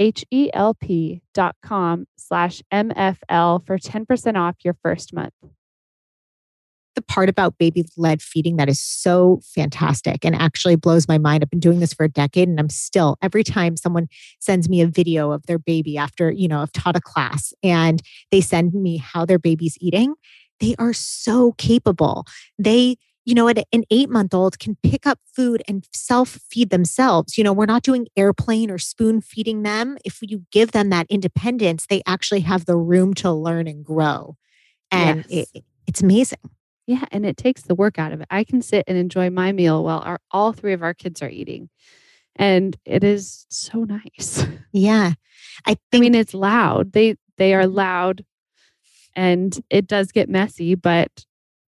[0.00, 5.32] H-E-L-P dot com slash MFL for 10% off your first month.
[6.98, 11.44] The part about baby led feeding that is so fantastic and actually blows my mind.
[11.44, 14.08] I've been doing this for a decade and I'm still, every time someone
[14.40, 18.02] sends me a video of their baby after, you know, I've taught a class and
[18.32, 20.16] they send me how their baby's eating,
[20.58, 22.26] they are so capable.
[22.58, 27.38] They, you know, an eight month old can pick up food and self feed themselves.
[27.38, 29.98] You know, we're not doing airplane or spoon feeding them.
[30.04, 34.36] If you give them that independence, they actually have the room to learn and grow.
[34.90, 35.52] And Yes.
[35.54, 36.40] it, it's amazing.
[36.88, 38.28] Yeah, and it takes the work out of it.
[38.30, 41.28] I can sit and enjoy my meal while our, all three of our kids are
[41.28, 41.68] eating.
[42.34, 44.42] And it is so nice.
[44.72, 45.12] Yeah.
[45.66, 46.92] I I mean, it's loud.
[46.92, 47.76] They they are mm-hmm.
[47.76, 48.24] loud
[49.14, 51.26] and it does get messy, but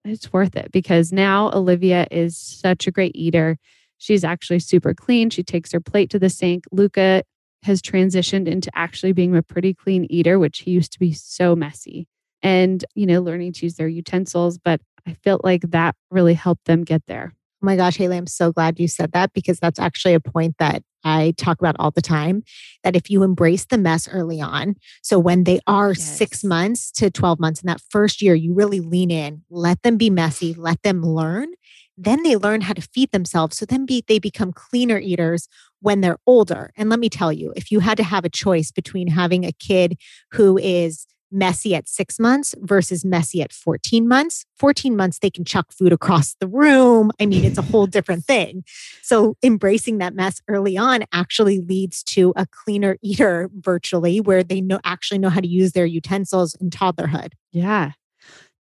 [0.02, 3.58] it's worth it because now Olivia is such a great eater.
[3.98, 5.28] She's actually super clean.
[5.28, 6.64] She takes her plate to the sink.
[6.72, 7.22] Luca
[7.64, 11.54] has transitioned into actually being a pretty clean eater, which he used to be so
[11.54, 12.08] messy.
[12.42, 16.66] And, you know, learning to use their utensils, but I felt like that really helped
[16.66, 17.34] them get there.
[17.62, 20.56] Oh my gosh, Haley, I'm so glad you said that because that's actually a point
[20.58, 22.42] that I talk about all the time.
[22.82, 27.10] That if you embrace the mess early on, so when they are six months to
[27.10, 30.82] 12 months in that first year, you really lean in, let them be messy, let
[30.82, 31.48] them learn.
[31.96, 33.56] Then they learn how to feed themselves.
[33.56, 35.46] So then be, they become cleaner eaters
[35.80, 36.72] when they're older.
[36.76, 39.52] And let me tell you, if you had to have a choice between having a
[39.52, 39.98] kid
[40.32, 44.44] who is messy at six months versus messy at 14 months.
[44.58, 47.10] 14 months, they can chuck food across the room.
[47.20, 48.64] I mean, it's a whole different thing.
[49.02, 54.60] So, embracing that mess early on actually leads to a cleaner eater virtually, where they
[54.60, 57.32] know actually know how to use their utensils in toddlerhood.
[57.50, 57.92] Yeah,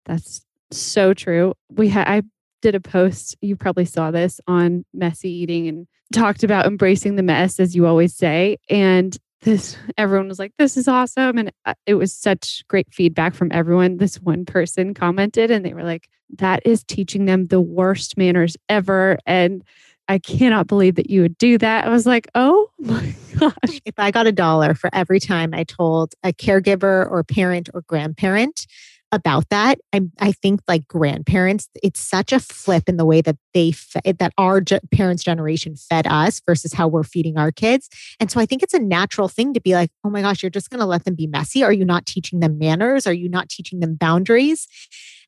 [0.04, 1.54] that's so true.
[1.70, 2.22] We had I
[2.62, 3.36] did a post.
[3.40, 7.86] You probably saw this on messy eating and talked about embracing the mess, as you
[7.86, 8.56] always say.
[8.70, 13.34] And this, everyone was like, "This is awesome," and uh, it was such great feedback
[13.34, 13.98] from everyone.
[13.98, 18.56] This one person commented, and they were like, "That is teaching them the worst manners
[18.68, 19.62] ever," and
[20.08, 21.86] I cannot believe that you would do that.
[21.86, 25.64] I was like, "Oh my gosh." If I got a dollar for every time I
[25.64, 28.66] told a caregiver or parent or grandparent
[29.12, 33.36] about that, I, I think like grandparents, it's such a flip in the way that
[33.52, 37.88] they fe- that our ge- parents' generation fed us versus how we're feeding our kids.
[38.18, 40.50] And so I think it's a natural thing to be like, oh my gosh, you're
[40.50, 41.62] just going to let them be messy.
[41.62, 43.06] Are you not teaching them manners?
[43.06, 44.66] Are you not teaching them boundaries?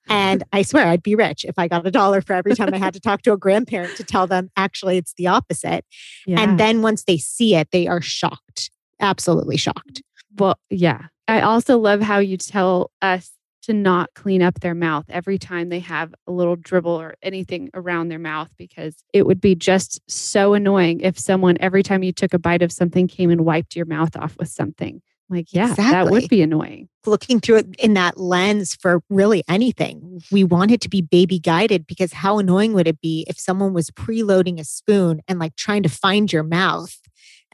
[0.08, 2.78] And I swear I'd be rich if I got a dollar for every time I
[2.78, 5.84] had to talk to a grandparent to tell them actually it's the opposite.
[6.26, 6.40] Yeah.
[6.40, 8.70] And then once they see it, they are shocked,
[9.00, 10.02] absolutely shocked.
[10.36, 11.06] Well, yeah.
[11.26, 13.30] I also love how you tell us
[13.66, 17.70] to not clean up their mouth every time they have a little dribble or anything
[17.74, 22.12] around their mouth because it would be just so annoying if someone every time you
[22.12, 25.00] took a bite of something came and wiped your mouth off with something.
[25.30, 25.92] Like, yeah, exactly.
[25.92, 26.88] that would be annoying.
[27.06, 31.38] Looking through it in that lens for really anything, we want it to be baby
[31.38, 35.56] guided because how annoying would it be if someone was preloading a spoon and like
[35.56, 36.98] trying to find your mouth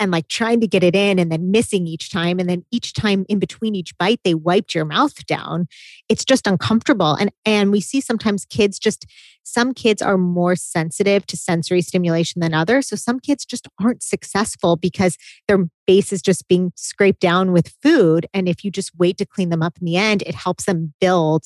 [0.00, 2.40] and like trying to get it in and then missing each time.
[2.40, 5.68] And then each time in between each bite, they wiped your mouth down.
[6.08, 7.14] It's just uncomfortable.
[7.14, 9.04] And, and we see sometimes kids just,
[9.42, 12.88] some kids are more sensitive to sensory stimulation than others.
[12.88, 17.74] So some kids just aren't successful because their base is just being scraped down with
[17.82, 18.26] food.
[18.32, 20.94] And if you just wait to clean them up in the end, it helps them
[20.98, 21.44] build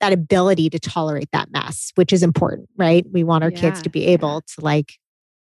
[0.00, 3.04] that ability to tolerate that mess, which is important, right?
[3.10, 4.54] We want our yeah, kids to be able yeah.
[4.54, 4.98] to like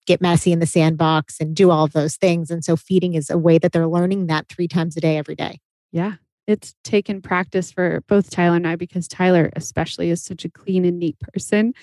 [0.09, 2.49] get messy in the sandbox and do all of those things.
[2.49, 5.35] And so feeding is a way that they're learning that three times a day, every
[5.35, 5.59] day.
[5.91, 6.15] Yeah.
[6.47, 10.83] It's taken practice for both Tyler and I because Tyler, especially, is such a clean
[10.83, 11.75] and neat person,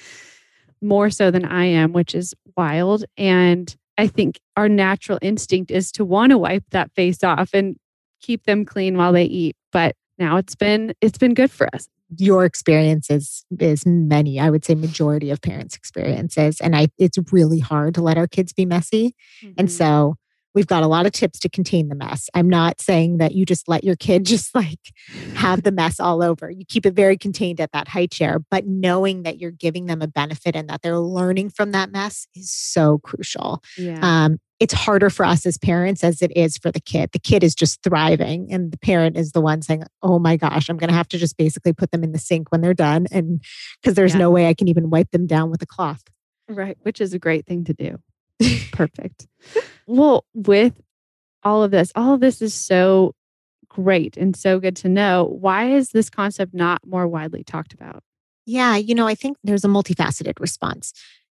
[0.83, 3.05] more so than I am, which is wild.
[3.17, 7.77] And I think our natural instinct is to want to wipe that face off and
[8.21, 9.55] keep them clean while they eat.
[9.71, 14.65] But now it's been it's been good for us your experiences is many i would
[14.65, 18.65] say majority of parents experiences and i it's really hard to let our kids be
[18.65, 19.53] messy mm-hmm.
[19.59, 20.15] and so
[20.55, 23.45] we've got a lot of tips to contain the mess i'm not saying that you
[23.45, 24.79] just let your kid just like
[25.35, 28.67] have the mess all over you keep it very contained at that high chair but
[28.67, 32.53] knowing that you're giving them a benefit and that they're learning from that mess is
[32.53, 33.99] so crucial yeah.
[34.03, 37.11] um, it's harder for us as parents as it is for the kid.
[37.13, 40.69] The kid is just thriving, and the parent is the one saying, Oh my gosh,
[40.69, 43.07] I'm going to have to just basically put them in the sink when they're done.
[43.11, 43.43] And
[43.81, 44.21] because there's yeah.
[44.21, 46.05] no way I can even wipe them down with a cloth.
[46.49, 46.79] Right.
[46.83, 47.99] Which is a great thing to do.
[48.73, 49.27] Perfect.
[49.87, 50.81] well, with
[51.43, 53.15] all of this, all of this is so
[53.69, 55.25] great and so good to know.
[55.25, 58.03] Why is this concept not more widely talked about?
[58.47, 60.93] Yeah, you know, I think there's a multifaceted response.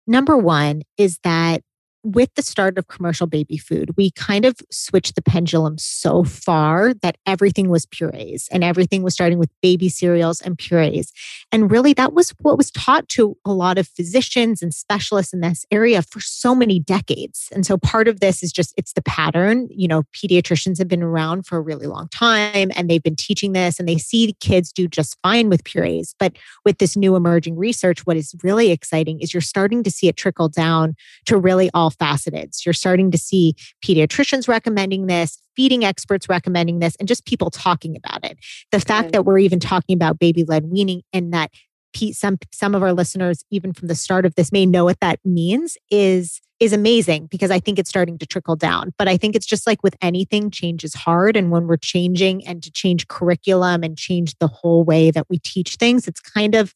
[0.08, 1.62] Number one is that
[2.04, 6.94] with the start of commercial baby food, we kind of switched the pendulum so far
[6.96, 11.12] that everything was purees and everything was starting with baby cereals and purees.
[11.52, 15.42] And really, that was what was taught to a lot of physicians and specialists in
[15.42, 17.50] this area for so many decades.
[17.52, 19.68] And so part of this is just it's the pattern.
[19.70, 23.54] You know, pediatricians have been around for a really long time and they've been teaching
[23.54, 26.16] this and they see kids do just fine with purees.
[26.18, 26.36] But
[26.66, 30.18] with this new emerging research, what is really exciting is you're starting to see it
[30.18, 32.56] trickle down to really all faceted.
[32.56, 37.50] So you're starting to see pediatricians recommending this, feeding experts recommending this, and just people
[37.50, 38.38] talking about it.
[38.72, 41.52] The fact that we're even talking about baby led weaning and that
[41.94, 45.00] Pete, some some of our listeners even from the start of this may know what
[45.02, 48.94] that means is is amazing because I think it's starting to trickle down.
[48.98, 51.36] But I think it's just like with anything, change is hard.
[51.36, 55.40] And when we're changing and to change curriculum and change the whole way that we
[55.40, 56.76] teach things, it's kind of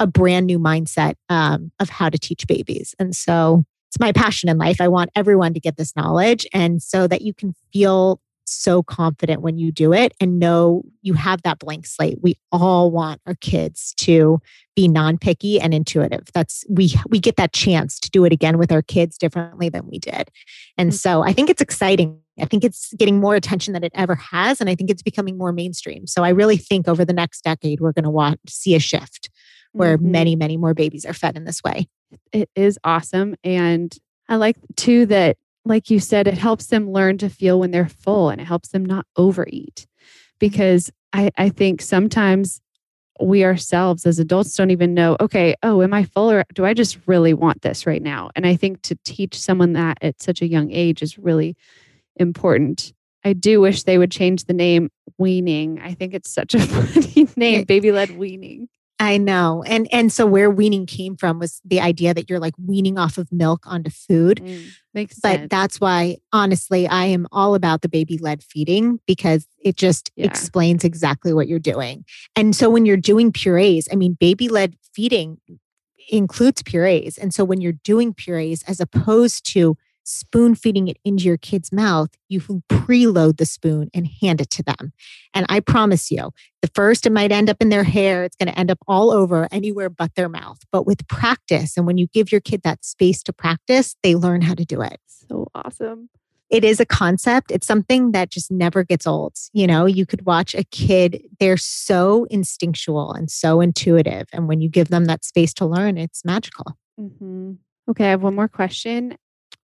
[0.00, 2.96] a brand new mindset um, of how to teach babies.
[2.98, 4.80] And so it's my passion in life.
[4.80, 9.42] I want everyone to get this knowledge and so that you can feel so confident
[9.42, 12.16] when you do it and know you have that blank slate.
[12.22, 14.40] We all want our kids to
[14.74, 16.28] be non-picky and intuitive.
[16.32, 19.86] That's we we get that chance to do it again with our kids differently than
[19.86, 20.30] we did.
[20.78, 20.96] And mm-hmm.
[20.96, 22.18] so I think it's exciting.
[22.40, 25.36] I think it's getting more attention than it ever has and I think it's becoming
[25.36, 26.06] more mainstream.
[26.06, 28.80] So I really think over the next decade we're going to want to see a
[28.80, 29.28] shift
[29.72, 30.10] where mm-hmm.
[30.10, 31.86] many many more babies are fed in this way
[32.32, 33.36] it is awesome.
[33.44, 33.96] And
[34.28, 37.88] I like too that, like you said, it helps them learn to feel when they're
[37.88, 39.86] full and it helps them not overeat.
[40.38, 42.60] Because I, I think sometimes
[43.20, 46.74] we ourselves as adults don't even know, okay, oh, am I full or do I
[46.74, 48.30] just really want this right now?
[48.34, 51.56] And I think to teach someone that at such a young age is really
[52.16, 52.92] important.
[53.24, 55.80] I do wish they would change the name weaning.
[55.80, 58.68] I think it's such a funny name, baby led weaning.
[59.02, 59.64] I know.
[59.66, 63.18] And and so where weaning came from was the idea that you're like weaning off
[63.18, 64.40] of milk onto food.
[64.40, 65.50] Mm, makes but sense.
[65.50, 70.26] that's why honestly I am all about the baby led feeding because it just yeah.
[70.26, 72.04] explains exactly what you're doing.
[72.36, 75.38] And so when you're doing purees, I mean baby led feeding
[76.08, 77.18] includes purees.
[77.18, 81.72] And so when you're doing purees as opposed to spoon feeding it into your kid's
[81.72, 84.92] mouth, you can preload the spoon and hand it to them.
[85.34, 88.24] And I promise you, the first, it might end up in their hair.
[88.24, 90.58] It's going to end up all over anywhere but their mouth.
[90.70, 94.42] But with practice, and when you give your kid that space to practice, they learn
[94.42, 95.00] how to do it.
[95.06, 96.08] So awesome.
[96.50, 97.50] It is a concept.
[97.50, 99.36] It's something that just never gets old.
[99.54, 104.26] You know, you could watch a kid, they're so instinctual and so intuitive.
[104.34, 106.76] And when you give them that space to learn, it's magical.
[107.00, 107.52] Mm-hmm.
[107.90, 109.16] Okay, I have one more question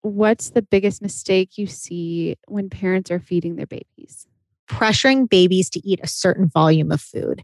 [0.08, 4.26] what's the biggest mistake you see when parents are feeding their babies?
[4.68, 7.42] pressuring babies to eat a certain volume of food.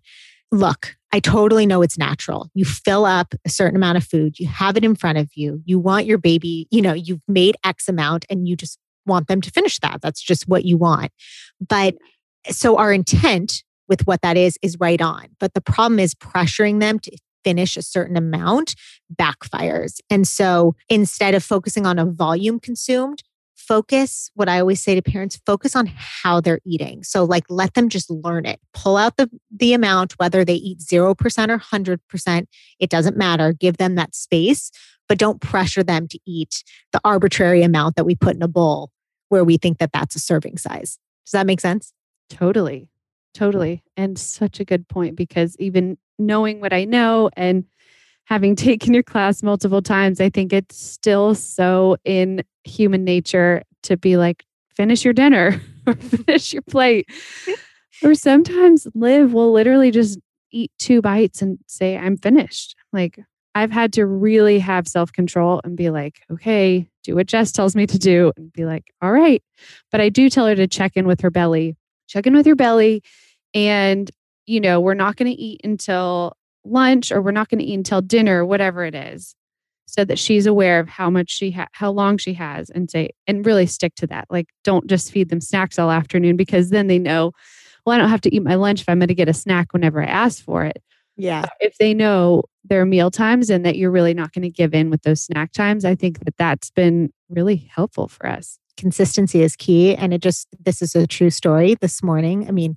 [0.52, 2.50] Look, I totally know it's natural.
[2.54, 5.62] You fill up a certain amount of food, you have it in front of you,
[5.64, 9.40] you want your baby, you know, you've made X amount and you just want them
[9.40, 10.00] to finish that.
[10.00, 11.10] That's just what you want.
[11.66, 11.96] But
[12.50, 15.28] so our intent with what that is is right on.
[15.40, 18.74] But the problem is pressuring them to finish a certain amount
[19.14, 20.00] backfires.
[20.10, 23.22] And so instead of focusing on a volume consumed,
[23.56, 27.02] focus what i always say to parents focus on how they're eating.
[27.02, 28.60] So like let them just learn it.
[28.74, 31.14] Pull out the the amount whether they eat 0%
[31.48, 32.46] or 100%
[32.78, 33.52] it doesn't matter.
[33.52, 34.70] Give them that space
[35.08, 38.90] but don't pressure them to eat the arbitrary amount that we put in a bowl
[39.28, 40.98] where we think that that's a serving size.
[41.26, 41.92] Does that make sense?
[42.30, 42.88] Totally.
[43.34, 43.82] Totally.
[43.96, 47.64] And such a good point because even knowing what i know and
[48.24, 53.96] having taken your class multiple times, I think it's still so in human nature to
[53.96, 57.08] be like, finish your dinner or finish your plate.
[58.02, 60.18] or sometimes Liv will literally just
[60.50, 62.76] eat two bites and say, I'm finished.
[62.92, 63.20] Like,
[63.56, 67.76] I've had to really have self control and be like, okay, do what Jess tells
[67.76, 69.42] me to do and be like, all right.
[69.92, 71.76] But I do tell her to check in with her belly,
[72.08, 73.02] check in with your belly.
[73.52, 74.10] And,
[74.46, 77.74] you know, we're not going to eat until lunch or we're not going to eat
[77.74, 79.34] until dinner, whatever it is,
[79.86, 83.10] so that she's aware of how much she ha- how long she has and say
[83.26, 84.26] and really stick to that.
[84.30, 87.32] Like don't just feed them snacks all afternoon because then they know,
[87.84, 89.72] well, I don't have to eat my lunch if I'm going to get a snack
[89.72, 90.82] whenever I ask for it.
[91.16, 91.44] Yeah.
[91.60, 94.90] If they know their meal times and that you're really not going to give in
[94.90, 99.56] with those snack times, I think that that's been really helpful for us consistency is
[99.56, 99.94] key.
[99.94, 102.48] And it just, this is a true story this morning.
[102.48, 102.76] I mean,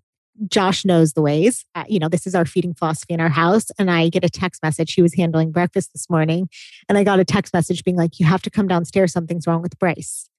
[0.50, 1.66] Josh knows the ways.
[1.76, 3.68] Uh, you know, this is our feeding philosophy in our house.
[3.80, 4.94] And I get a text message.
[4.94, 6.50] He was handling breakfast this morning.
[6.88, 9.12] And I got a text message being like, You have to come downstairs.
[9.12, 10.30] Something's wrong with Bryce.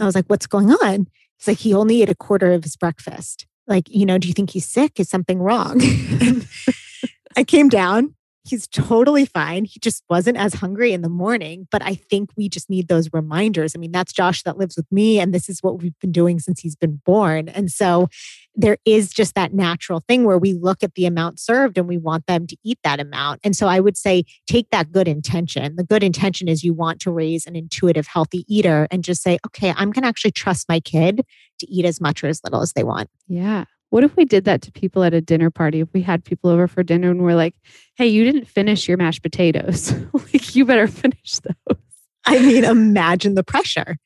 [0.00, 1.06] I was like, What's going on?
[1.38, 3.46] He's like, He only ate a quarter of his breakfast.
[3.66, 5.00] Like, you know, do you think he's sick?
[5.00, 5.80] Is something wrong?
[7.36, 8.14] I came down
[8.46, 9.64] he's totally fine.
[9.64, 11.66] He just wasn't as hungry in the morning.
[11.70, 13.74] But I think we just need those reminders.
[13.74, 16.38] I mean, that's Josh that lives with me, and this is what we've been doing
[16.38, 17.48] since he's been born.
[17.48, 18.08] And so
[18.54, 21.98] there is just that natural thing where we look at the amount served and we
[21.98, 23.40] want them to eat that amount.
[23.44, 25.76] And so I would say take that good intention.
[25.76, 29.38] The good intention is you want to raise an intuitive, healthy eater and just say,
[29.46, 31.22] okay, I'm going to actually trust my kid
[31.58, 33.10] to eat as much or as little as they want.
[33.28, 33.64] Yeah.
[33.90, 35.80] What if we did that to people at a dinner party?
[35.80, 37.54] If we had people over for dinner and we're like,
[37.96, 39.92] hey, you didn't finish your mashed potatoes.
[40.12, 41.78] like, you better finish those.
[42.24, 43.96] I mean, imagine the pressure.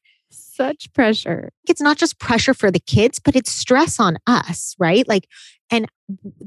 [0.60, 1.52] Such pressure.
[1.66, 5.08] It's not just pressure for the kids, but it's stress on us, right?
[5.08, 5.26] Like,
[5.70, 5.86] and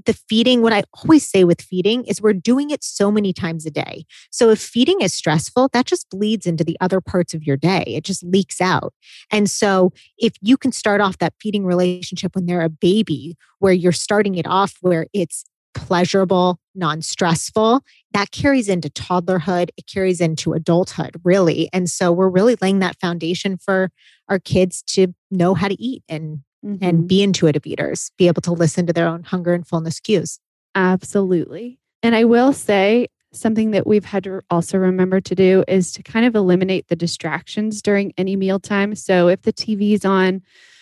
[0.05, 3.65] the feeding, what I always say with feeding is we're doing it so many times
[3.65, 4.05] a day.
[4.29, 7.83] So if feeding is stressful, that just bleeds into the other parts of your day.
[7.87, 8.93] It just leaks out.
[9.31, 13.73] And so if you can start off that feeding relationship when they're a baby, where
[13.73, 17.81] you're starting it off where it's pleasurable, non stressful,
[18.13, 19.69] that carries into toddlerhood.
[19.77, 21.69] It carries into adulthood, really.
[21.73, 23.89] And so we're really laying that foundation for
[24.29, 26.83] our kids to know how to eat and mm-hmm.
[26.83, 30.39] and be intuitive eaters, be able to listen to their own hunger and fullness cues.
[30.75, 31.79] Absolutely.
[32.01, 36.03] And I will say something that we've had to also remember to do is to
[36.03, 38.95] kind of eliminate the distractions during any mealtime.
[38.95, 40.41] So if the TV's on,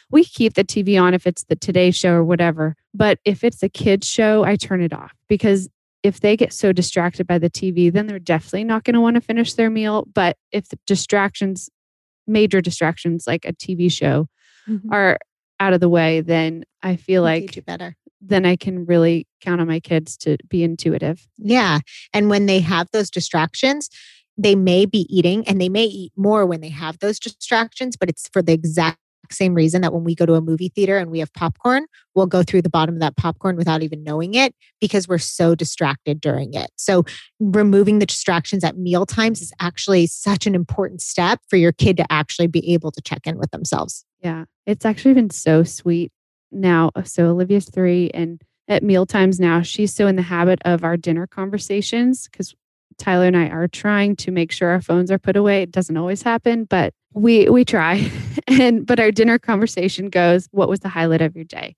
[0.10, 2.76] we keep the TV on if it's the Today Show or whatever.
[2.94, 5.70] But if it's a kids show, I turn it off because
[6.04, 9.16] if they get so distracted by the TV, then they're definitely not going to want
[9.16, 10.08] to finish their meal.
[10.14, 11.70] But if the distractions,
[12.28, 14.28] major distractions like a TV show,
[14.68, 14.92] mm-hmm.
[14.92, 15.18] are
[15.60, 17.96] out of the way, then I feel like you better.
[18.20, 21.28] Then I can really count on my kids to be intuitive.
[21.38, 21.80] Yeah.
[22.14, 23.90] And when they have those distractions,
[24.38, 28.10] they may be eating and they may eat more when they have those distractions, but
[28.10, 28.98] it's for the exact
[29.34, 32.26] same reason that when we go to a movie theater and we have popcorn, we'll
[32.26, 36.22] go through the bottom of that popcorn without even knowing it because we're so distracted
[36.22, 36.70] during it.
[36.76, 37.04] So,
[37.40, 41.98] removing the distractions at meal times is actually such an important step for your kid
[41.98, 44.06] to actually be able to check in with themselves.
[44.22, 46.12] Yeah, it's actually been so sweet
[46.52, 46.92] now.
[46.96, 50.84] Uh, so, Olivia's three, and at meal times now, she's so in the habit of
[50.84, 52.56] our dinner conversations because
[53.02, 55.64] Tyler and I are trying to make sure our phones are put away.
[55.64, 58.10] It doesn't always happen, but we we try.
[58.48, 61.76] and but our dinner conversation goes, "What was the highlight of your day?"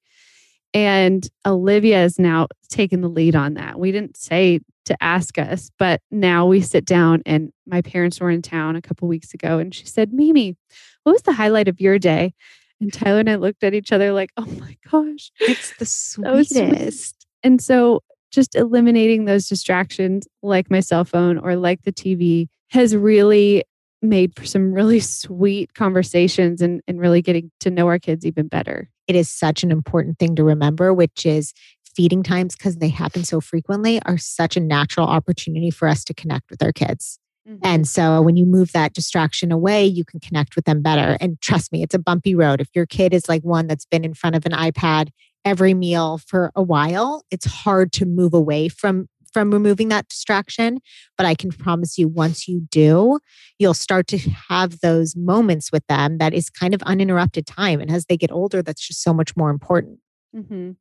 [0.73, 3.79] And Olivia has now taken the lead on that.
[3.79, 8.29] We didn't say to ask us, but now we sit down and my parents were
[8.29, 10.57] in town a couple weeks ago and she said, "Mimi,
[11.03, 12.33] what was the highlight of your day?"
[12.81, 17.25] And Tyler and I looked at each other like, "Oh my gosh, it's the sweetest."
[17.43, 18.03] And so
[18.33, 23.63] just eliminating those distractions like my cell phone or like the TV has really
[24.01, 28.47] made for some really sweet conversations and, and really getting to know our kids even
[28.47, 28.89] better.
[29.07, 31.53] It is such an important thing to remember, which is
[31.95, 36.13] feeding times, because they happen so frequently, are such a natural opportunity for us to
[36.13, 37.19] connect with our kids.
[37.47, 37.65] Mm-hmm.
[37.65, 41.17] And so when you move that distraction away, you can connect with them better.
[41.19, 42.61] And trust me, it's a bumpy road.
[42.61, 45.09] If your kid is like one that's been in front of an iPad
[45.45, 50.79] every meal for a while, it's hard to move away from from removing that distraction.
[51.17, 53.19] But I can promise you, once you do,
[53.57, 54.19] you'll start to
[54.49, 57.81] have those moments with them that is kind of uninterrupted time.
[57.81, 59.99] And as they get older, that's just so much more important.
[60.35, 60.71] Mm-hmm.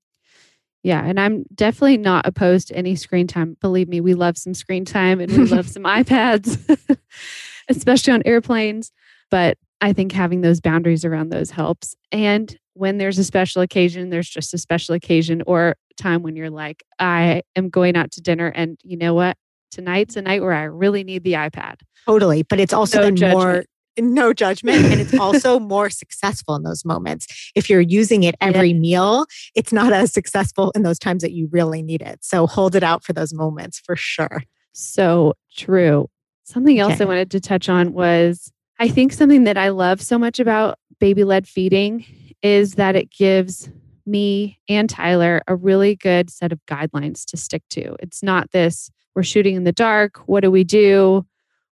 [0.83, 1.05] Yeah.
[1.05, 3.57] And I'm definitely not opposed to any screen time.
[3.61, 6.99] Believe me, we love some screen time and we love some iPads,
[7.69, 8.91] especially on airplanes.
[9.31, 11.95] But I think having those boundaries around those helps.
[12.11, 16.51] And when there's a special occasion, there's just a special occasion or time when you're
[16.51, 19.37] like, I am going out to dinner and you know what?
[19.71, 21.81] Tonight's a night where I really need the iPad.
[22.07, 22.43] Totally.
[22.43, 23.65] But it's also no more
[23.99, 28.71] no judgment and it's also more successful in those moments if you're using it every
[28.71, 28.79] yeah.
[28.79, 32.75] meal it's not as successful in those times that you really need it so hold
[32.75, 34.43] it out for those moments for sure
[34.73, 36.09] so true
[36.45, 37.05] something else okay.
[37.05, 40.79] i wanted to touch on was i think something that i love so much about
[40.99, 42.03] baby led feeding
[42.43, 43.71] is that it gives
[44.05, 48.91] me and tyler a really good set of guidelines to stick to it's not this
[49.15, 51.25] we're shooting in the dark what do we do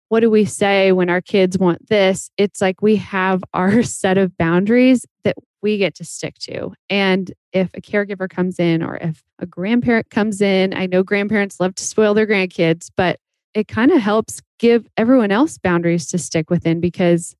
[0.09, 2.31] what do we say when our kids want this?
[2.35, 6.73] It's like we have our set of boundaries that we get to stick to.
[6.89, 11.59] And if a caregiver comes in or if a grandparent comes in, I know grandparents
[11.59, 13.19] love to spoil their grandkids, but
[13.53, 17.35] it kind of helps give everyone else boundaries to stick within because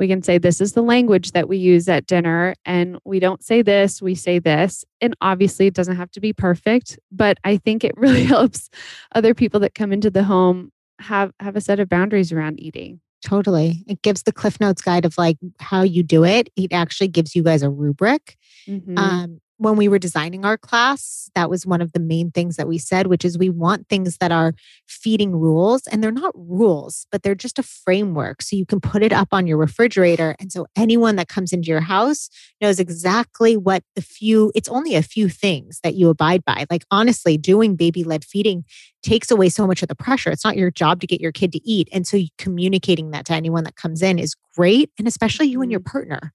[0.00, 3.44] we can say this is the language that we use at dinner and we don't
[3.44, 7.56] say this we say this and obviously it doesn't have to be perfect but i
[7.56, 8.68] think it really helps
[9.14, 13.00] other people that come into the home have have a set of boundaries around eating.
[13.24, 13.84] Totally.
[13.86, 16.48] It gives the Cliff Notes guide of like how you do it.
[16.56, 18.36] It actually gives you guys a rubric.
[18.66, 18.96] Mm-hmm.
[18.96, 22.66] Um, when we were designing our class, that was one of the main things that
[22.66, 24.54] we said, which is we want things that are
[24.88, 25.86] feeding rules.
[25.86, 28.40] And they're not rules, but they're just a framework.
[28.40, 30.34] So you can put it up on your refrigerator.
[30.40, 32.30] And so anyone that comes into your house
[32.62, 36.64] knows exactly what the few, it's only a few things that you abide by.
[36.70, 38.64] Like honestly, doing baby led feeding
[39.02, 40.30] takes away so much of the pressure.
[40.30, 41.90] It's not your job to get your kid to eat.
[41.92, 44.90] And so communicating that to anyone that comes in is great.
[44.98, 45.90] And especially you and your mm-hmm.
[45.90, 46.32] partner.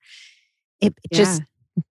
[0.80, 1.17] It, it yeah.
[1.17, 1.41] just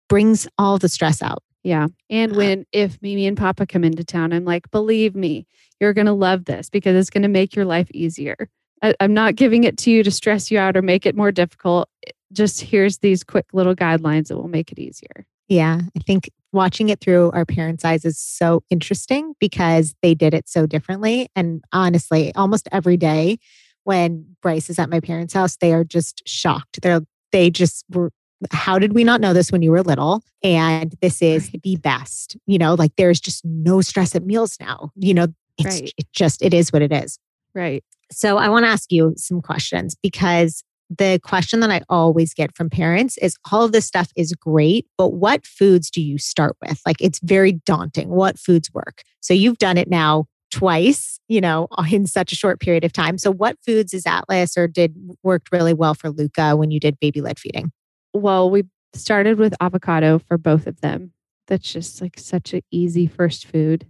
[0.10, 1.43] brings all the stress out.
[1.64, 1.88] Yeah.
[2.10, 5.45] And uh, when if Mimi and Papa come into town, I'm like, believe me,
[5.80, 8.49] you're going to love this because it's going to make your life easier.
[8.82, 11.32] I, I'm not giving it to you to stress you out or make it more
[11.32, 11.89] difficult.
[12.32, 15.26] Just here's these quick little guidelines that will make it easier.
[15.47, 15.82] Yeah.
[15.97, 20.47] I think watching it through our parents' eyes is so interesting because they did it
[20.47, 21.28] so differently.
[21.36, 23.38] And honestly, almost every day
[23.84, 26.82] when Bryce is at my parents' house, they are just shocked.
[26.82, 27.01] They're
[27.32, 28.12] they just were
[28.51, 30.23] how did we not know this when you were little?
[30.43, 32.37] And this is the best.
[32.45, 34.91] You know, like there's just no stress at meals now.
[34.95, 35.27] You know,
[35.57, 35.93] it's right.
[35.97, 37.19] it just it is what it is.
[37.53, 37.83] Right.
[38.11, 42.55] So I want to ask you some questions because the question that I always get
[42.55, 46.55] from parents is all of this stuff is great, but what foods do you start
[46.61, 46.81] with?
[46.85, 48.09] Like it's very daunting.
[48.09, 49.03] What foods work?
[49.21, 53.17] So you've done it now twice, you know, in such a short period of time.
[53.17, 56.99] So what foods is Atlas or did worked really well for Luca when you did
[56.99, 57.71] baby led feeding?
[58.14, 61.14] Well, we started with avocado for both of them.
[61.47, 63.88] That's just like such an easy first food.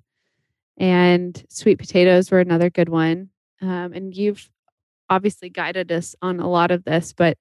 [0.77, 3.29] And sweet potatoes were another good one.
[3.61, 4.49] Um, and you've
[5.09, 7.37] obviously guided us on a lot of this, but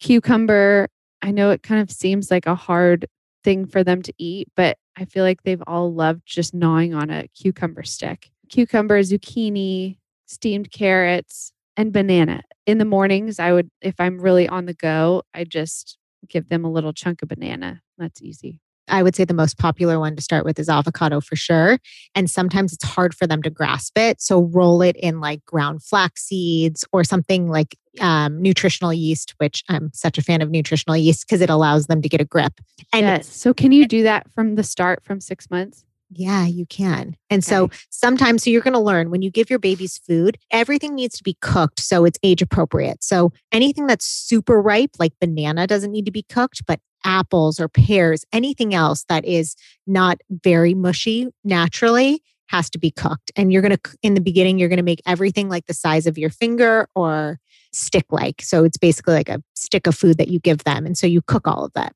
[0.00, 0.88] cucumber,
[1.20, 3.06] I know it kind of seems like a hard
[3.44, 7.10] thing for them to eat, but I feel like they've all loved just gnawing on
[7.10, 8.30] a cucumber stick.
[8.48, 12.42] Cucumber, zucchini, steamed carrots, and banana.
[12.66, 15.96] In the mornings, I would, if I'm really on the go, I just
[16.28, 17.82] give them a little chunk of banana.
[17.98, 18.60] That's easy.
[18.90, 21.78] I would say the most popular one to start with is avocado for sure.
[22.14, 24.20] And sometimes it's hard for them to grasp it.
[24.20, 29.62] So roll it in like ground flax seeds or something like um, nutritional yeast, which
[29.68, 32.60] I'm such a fan of nutritional yeast because it allows them to get a grip.
[32.92, 33.34] And yes.
[33.34, 35.84] So can you do that from the start from six months?
[36.12, 37.16] Yeah, you can.
[37.30, 37.48] And okay.
[37.48, 41.16] so sometimes, so you're going to learn when you give your babies food, everything needs
[41.18, 43.04] to be cooked so it's age appropriate.
[43.04, 47.68] So anything that's super ripe, like banana, doesn't need to be cooked, but apples or
[47.68, 49.54] pears, anything else that is
[49.86, 53.30] not very mushy naturally has to be cooked.
[53.36, 56.08] And you're going to, in the beginning, you're going to make everything like the size
[56.08, 57.38] of your finger or
[57.72, 58.42] stick like.
[58.42, 60.84] So it's basically like a stick of food that you give them.
[60.84, 61.92] And so you cook all of that.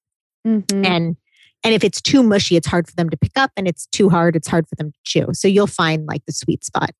[0.47, 0.85] Mm-hmm.
[0.85, 1.17] And
[1.65, 4.11] and if it's too mushy, it's hard for them to pick up, and it's too
[4.11, 5.27] hard, it's hard for them to chew.
[5.33, 6.91] So you'll find like the sweet spot.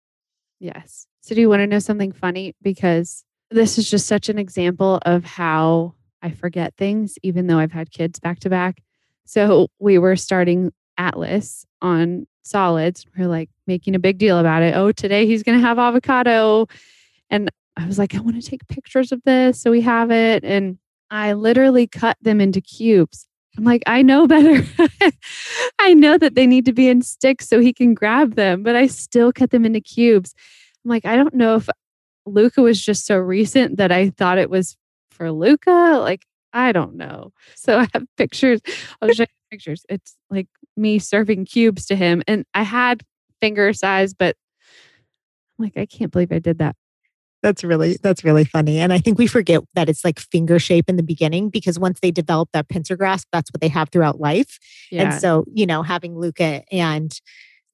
[0.59, 1.07] Yes.
[1.21, 2.55] So do you want to know something funny?
[2.63, 7.73] Because this is just such an example of how I forget things, even though I've
[7.73, 8.83] had kids back to back.
[9.27, 13.05] So we were starting Atlas on solids.
[13.17, 14.75] We are like making a big deal about it.
[14.75, 16.67] Oh, today he's going to have avocado.
[17.31, 19.61] And I was like, I want to take pictures of this.
[19.61, 20.45] So we have it.
[20.45, 20.79] And
[21.11, 23.27] I literally cut them into cubes.
[23.57, 24.65] I'm like, I know better.
[25.79, 28.75] I know that they need to be in sticks so he can grab them, but
[28.75, 30.35] I still cut them into cubes.
[30.85, 31.69] I'm like, I don't know if
[32.27, 34.77] Luca was just so recent that I thought it was
[35.11, 35.99] for Luca.
[36.01, 37.33] Like, I don't know.
[37.55, 38.61] So I have pictures.
[39.01, 39.85] I'll show you pictures.
[39.89, 42.23] It's like me serving cubes to him.
[42.27, 43.03] And I had
[43.41, 44.37] finger size, but
[45.59, 46.77] I'm like, I can't believe I did that.
[47.45, 48.79] That's really that's really funny.
[48.79, 52.01] And I think we forget that it's like finger shape in the beginning because once
[52.01, 54.59] they develop that pincer grasp, that's what they have throughout life.
[54.91, 55.03] Yeah.
[55.03, 57.21] And so, you know, having Luca and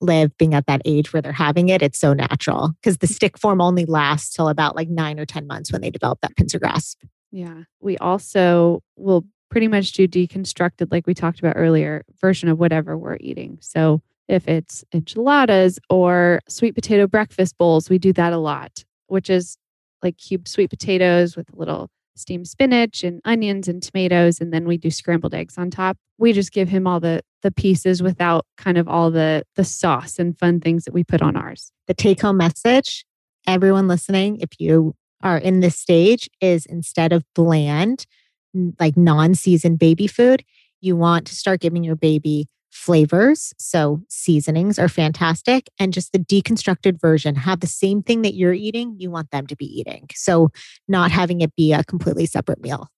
[0.00, 3.14] Liv being at that age where they're having it, it's so natural because the mm.
[3.14, 6.34] stick form only lasts till about like nine or 10 months when they develop that
[6.34, 7.04] pincer grasp.
[7.30, 7.62] Yeah.
[7.78, 12.98] We also will pretty much do deconstructed, like we talked about earlier, version of whatever
[12.98, 13.58] we're eating.
[13.60, 19.30] So if it's enchiladas or sweet potato breakfast bowls, we do that a lot, which
[19.30, 19.56] is
[20.02, 24.66] like cubed sweet potatoes with a little steamed spinach and onions and tomatoes and then
[24.66, 25.96] we do scrambled eggs on top.
[26.18, 30.18] We just give him all the the pieces without kind of all the the sauce
[30.18, 31.72] and fun things that we put on ours.
[31.86, 33.04] The take home message
[33.46, 38.06] everyone listening if you are in this stage is instead of bland
[38.78, 40.44] like non-seasoned baby food
[40.80, 43.52] you want to start giving your baby flavors.
[43.58, 45.68] So seasonings are fantastic.
[45.78, 49.46] And just the deconstructed version, have the same thing that you're eating, you want them
[49.48, 50.06] to be eating.
[50.14, 50.50] So
[50.88, 52.88] not having it be a completely separate meal.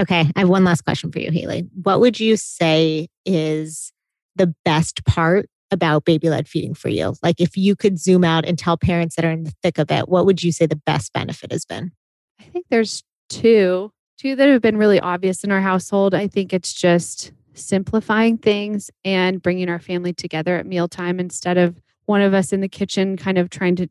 [0.00, 0.30] Okay.
[0.34, 1.66] I have one last question for you, Haley.
[1.82, 3.92] What would you say is
[4.36, 7.14] the best part about baby led feeding for you?
[7.22, 9.90] Like if you could zoom out and tell parents that are in the thick of
[9.90, 11.92] it, what would you say the best benefit has been?
[12.40, 16.14] I think there's two, two that have been really obvious in our household.
[16.14, 21.80] I think it's just simplifying things and bringing our family together at mealtime instead of
[22.06, 23.88] one of us in the kitchen kind of trying to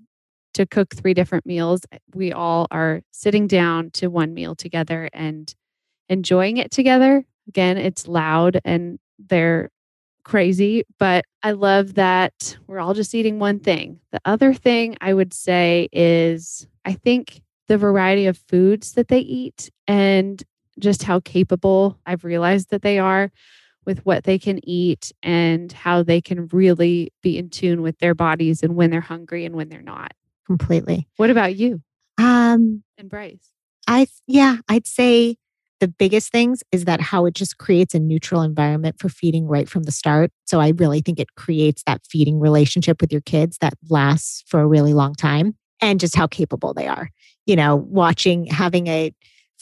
[0.54, 1.82] to cook three different meals.
[2.14, 5.52] We all are sitting down to one meal together and
[6.10, 7.26] enjoying it together.
[7.48, 9.70] Again it's loud and they're
[10.24, 14.00] crazy but i love that we're all just eating one thing.
[14.12, 19.20] The other thing i would say is i think the variety of foods that they
[19.20, 20.42] eat and
[20.80, 23.32] just how capable I've realized that they are
[23.86, 28.16] with what they can eat and how they can really be in tune with their
[28.16, 30.14] bodies and when they're hungry and when they're not.
[30.46, 31.08] Completely.
[31.18, 31.82] What about you?
[32.18, 33.52] Um and Bryce.
[33.88, 35.38] I yeah, I'd say
[35.80, 39.68] the biggest things is that how it just creates a neutral environment for feeding right
[39.68, 40.32] from the start.
[40.46, 44.62] So I really think it creates that feeding relationship with your kids that lasts for
[44.62, 47.10] a really long time and just how capable they are.
[47.46, 49.12] You know, watching having a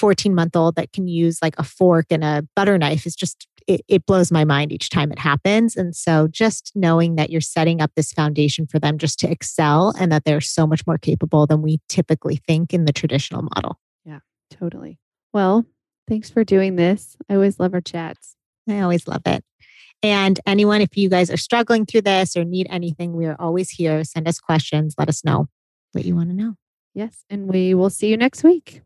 [0.02, 3.48] 14 month old that can use like a fork and a butter knife is just
[3.68, 5.76] it, it, blows my mind each time it happens.
[5.76, 9.94] And so just knowing that you're setting up this foundation for them just to excel
[10.00, 13.78] and that they're so much more capable than we typically think in the traditional model.
[14.04, 14.98] Yeah totally.
[15.34, 15.66] Well
[16.08, 17.16] thanks for doing this.
[17.30, 18.36] I always love our chats.
[18.68, 19.44] I always love it.
[20.02, 23.70] And anyone if you guys are struggling through this or need anything we are always
[23.70, 24.04] here.
[24.04, 24.96] Send us questions.
[24.98, 25.46] Let us know
[25.92, 26.56] what you want to know.
[26.96, 28.82] Yes and we will see you next week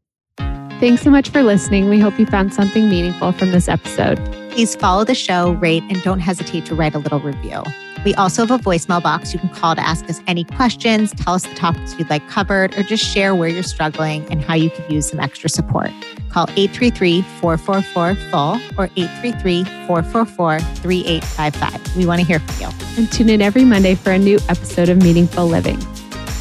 [0.80, 1.90] Thanks so much for listening.
[1.90, 4.18] We hope you found something meaningful from this episode.
[4.52, 7.64] Please follow the show, rate, and don't hesitate to write a little review.
[8.04, 11.34] We also have a voicemail box you can call to ask us any questions, tell
[11.34, 14.70] us the topics you'd like covered, or just share where you're struggling and how you
[14.70, 15.92] could use some extra support.
[16.30, 21.96] Call 833 444 FULL or 833 444 3855.
[21.96, 22.70] We want to hear from you.
[22.98, 25.80] And tune in every Monday for a new episode of Meaningful Living.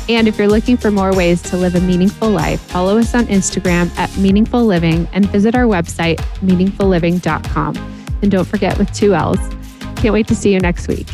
[0.08, 3.26] And if you're looking for more ways to live a meaningful life, follow us on
[3.26, 7.76] Instagram at Meaningful Living and visit our website, meaningfulliving.com.
[8.22, 9.38] And don't forget with two L's.
[9.96, 11.06] Can't wait to see you next week.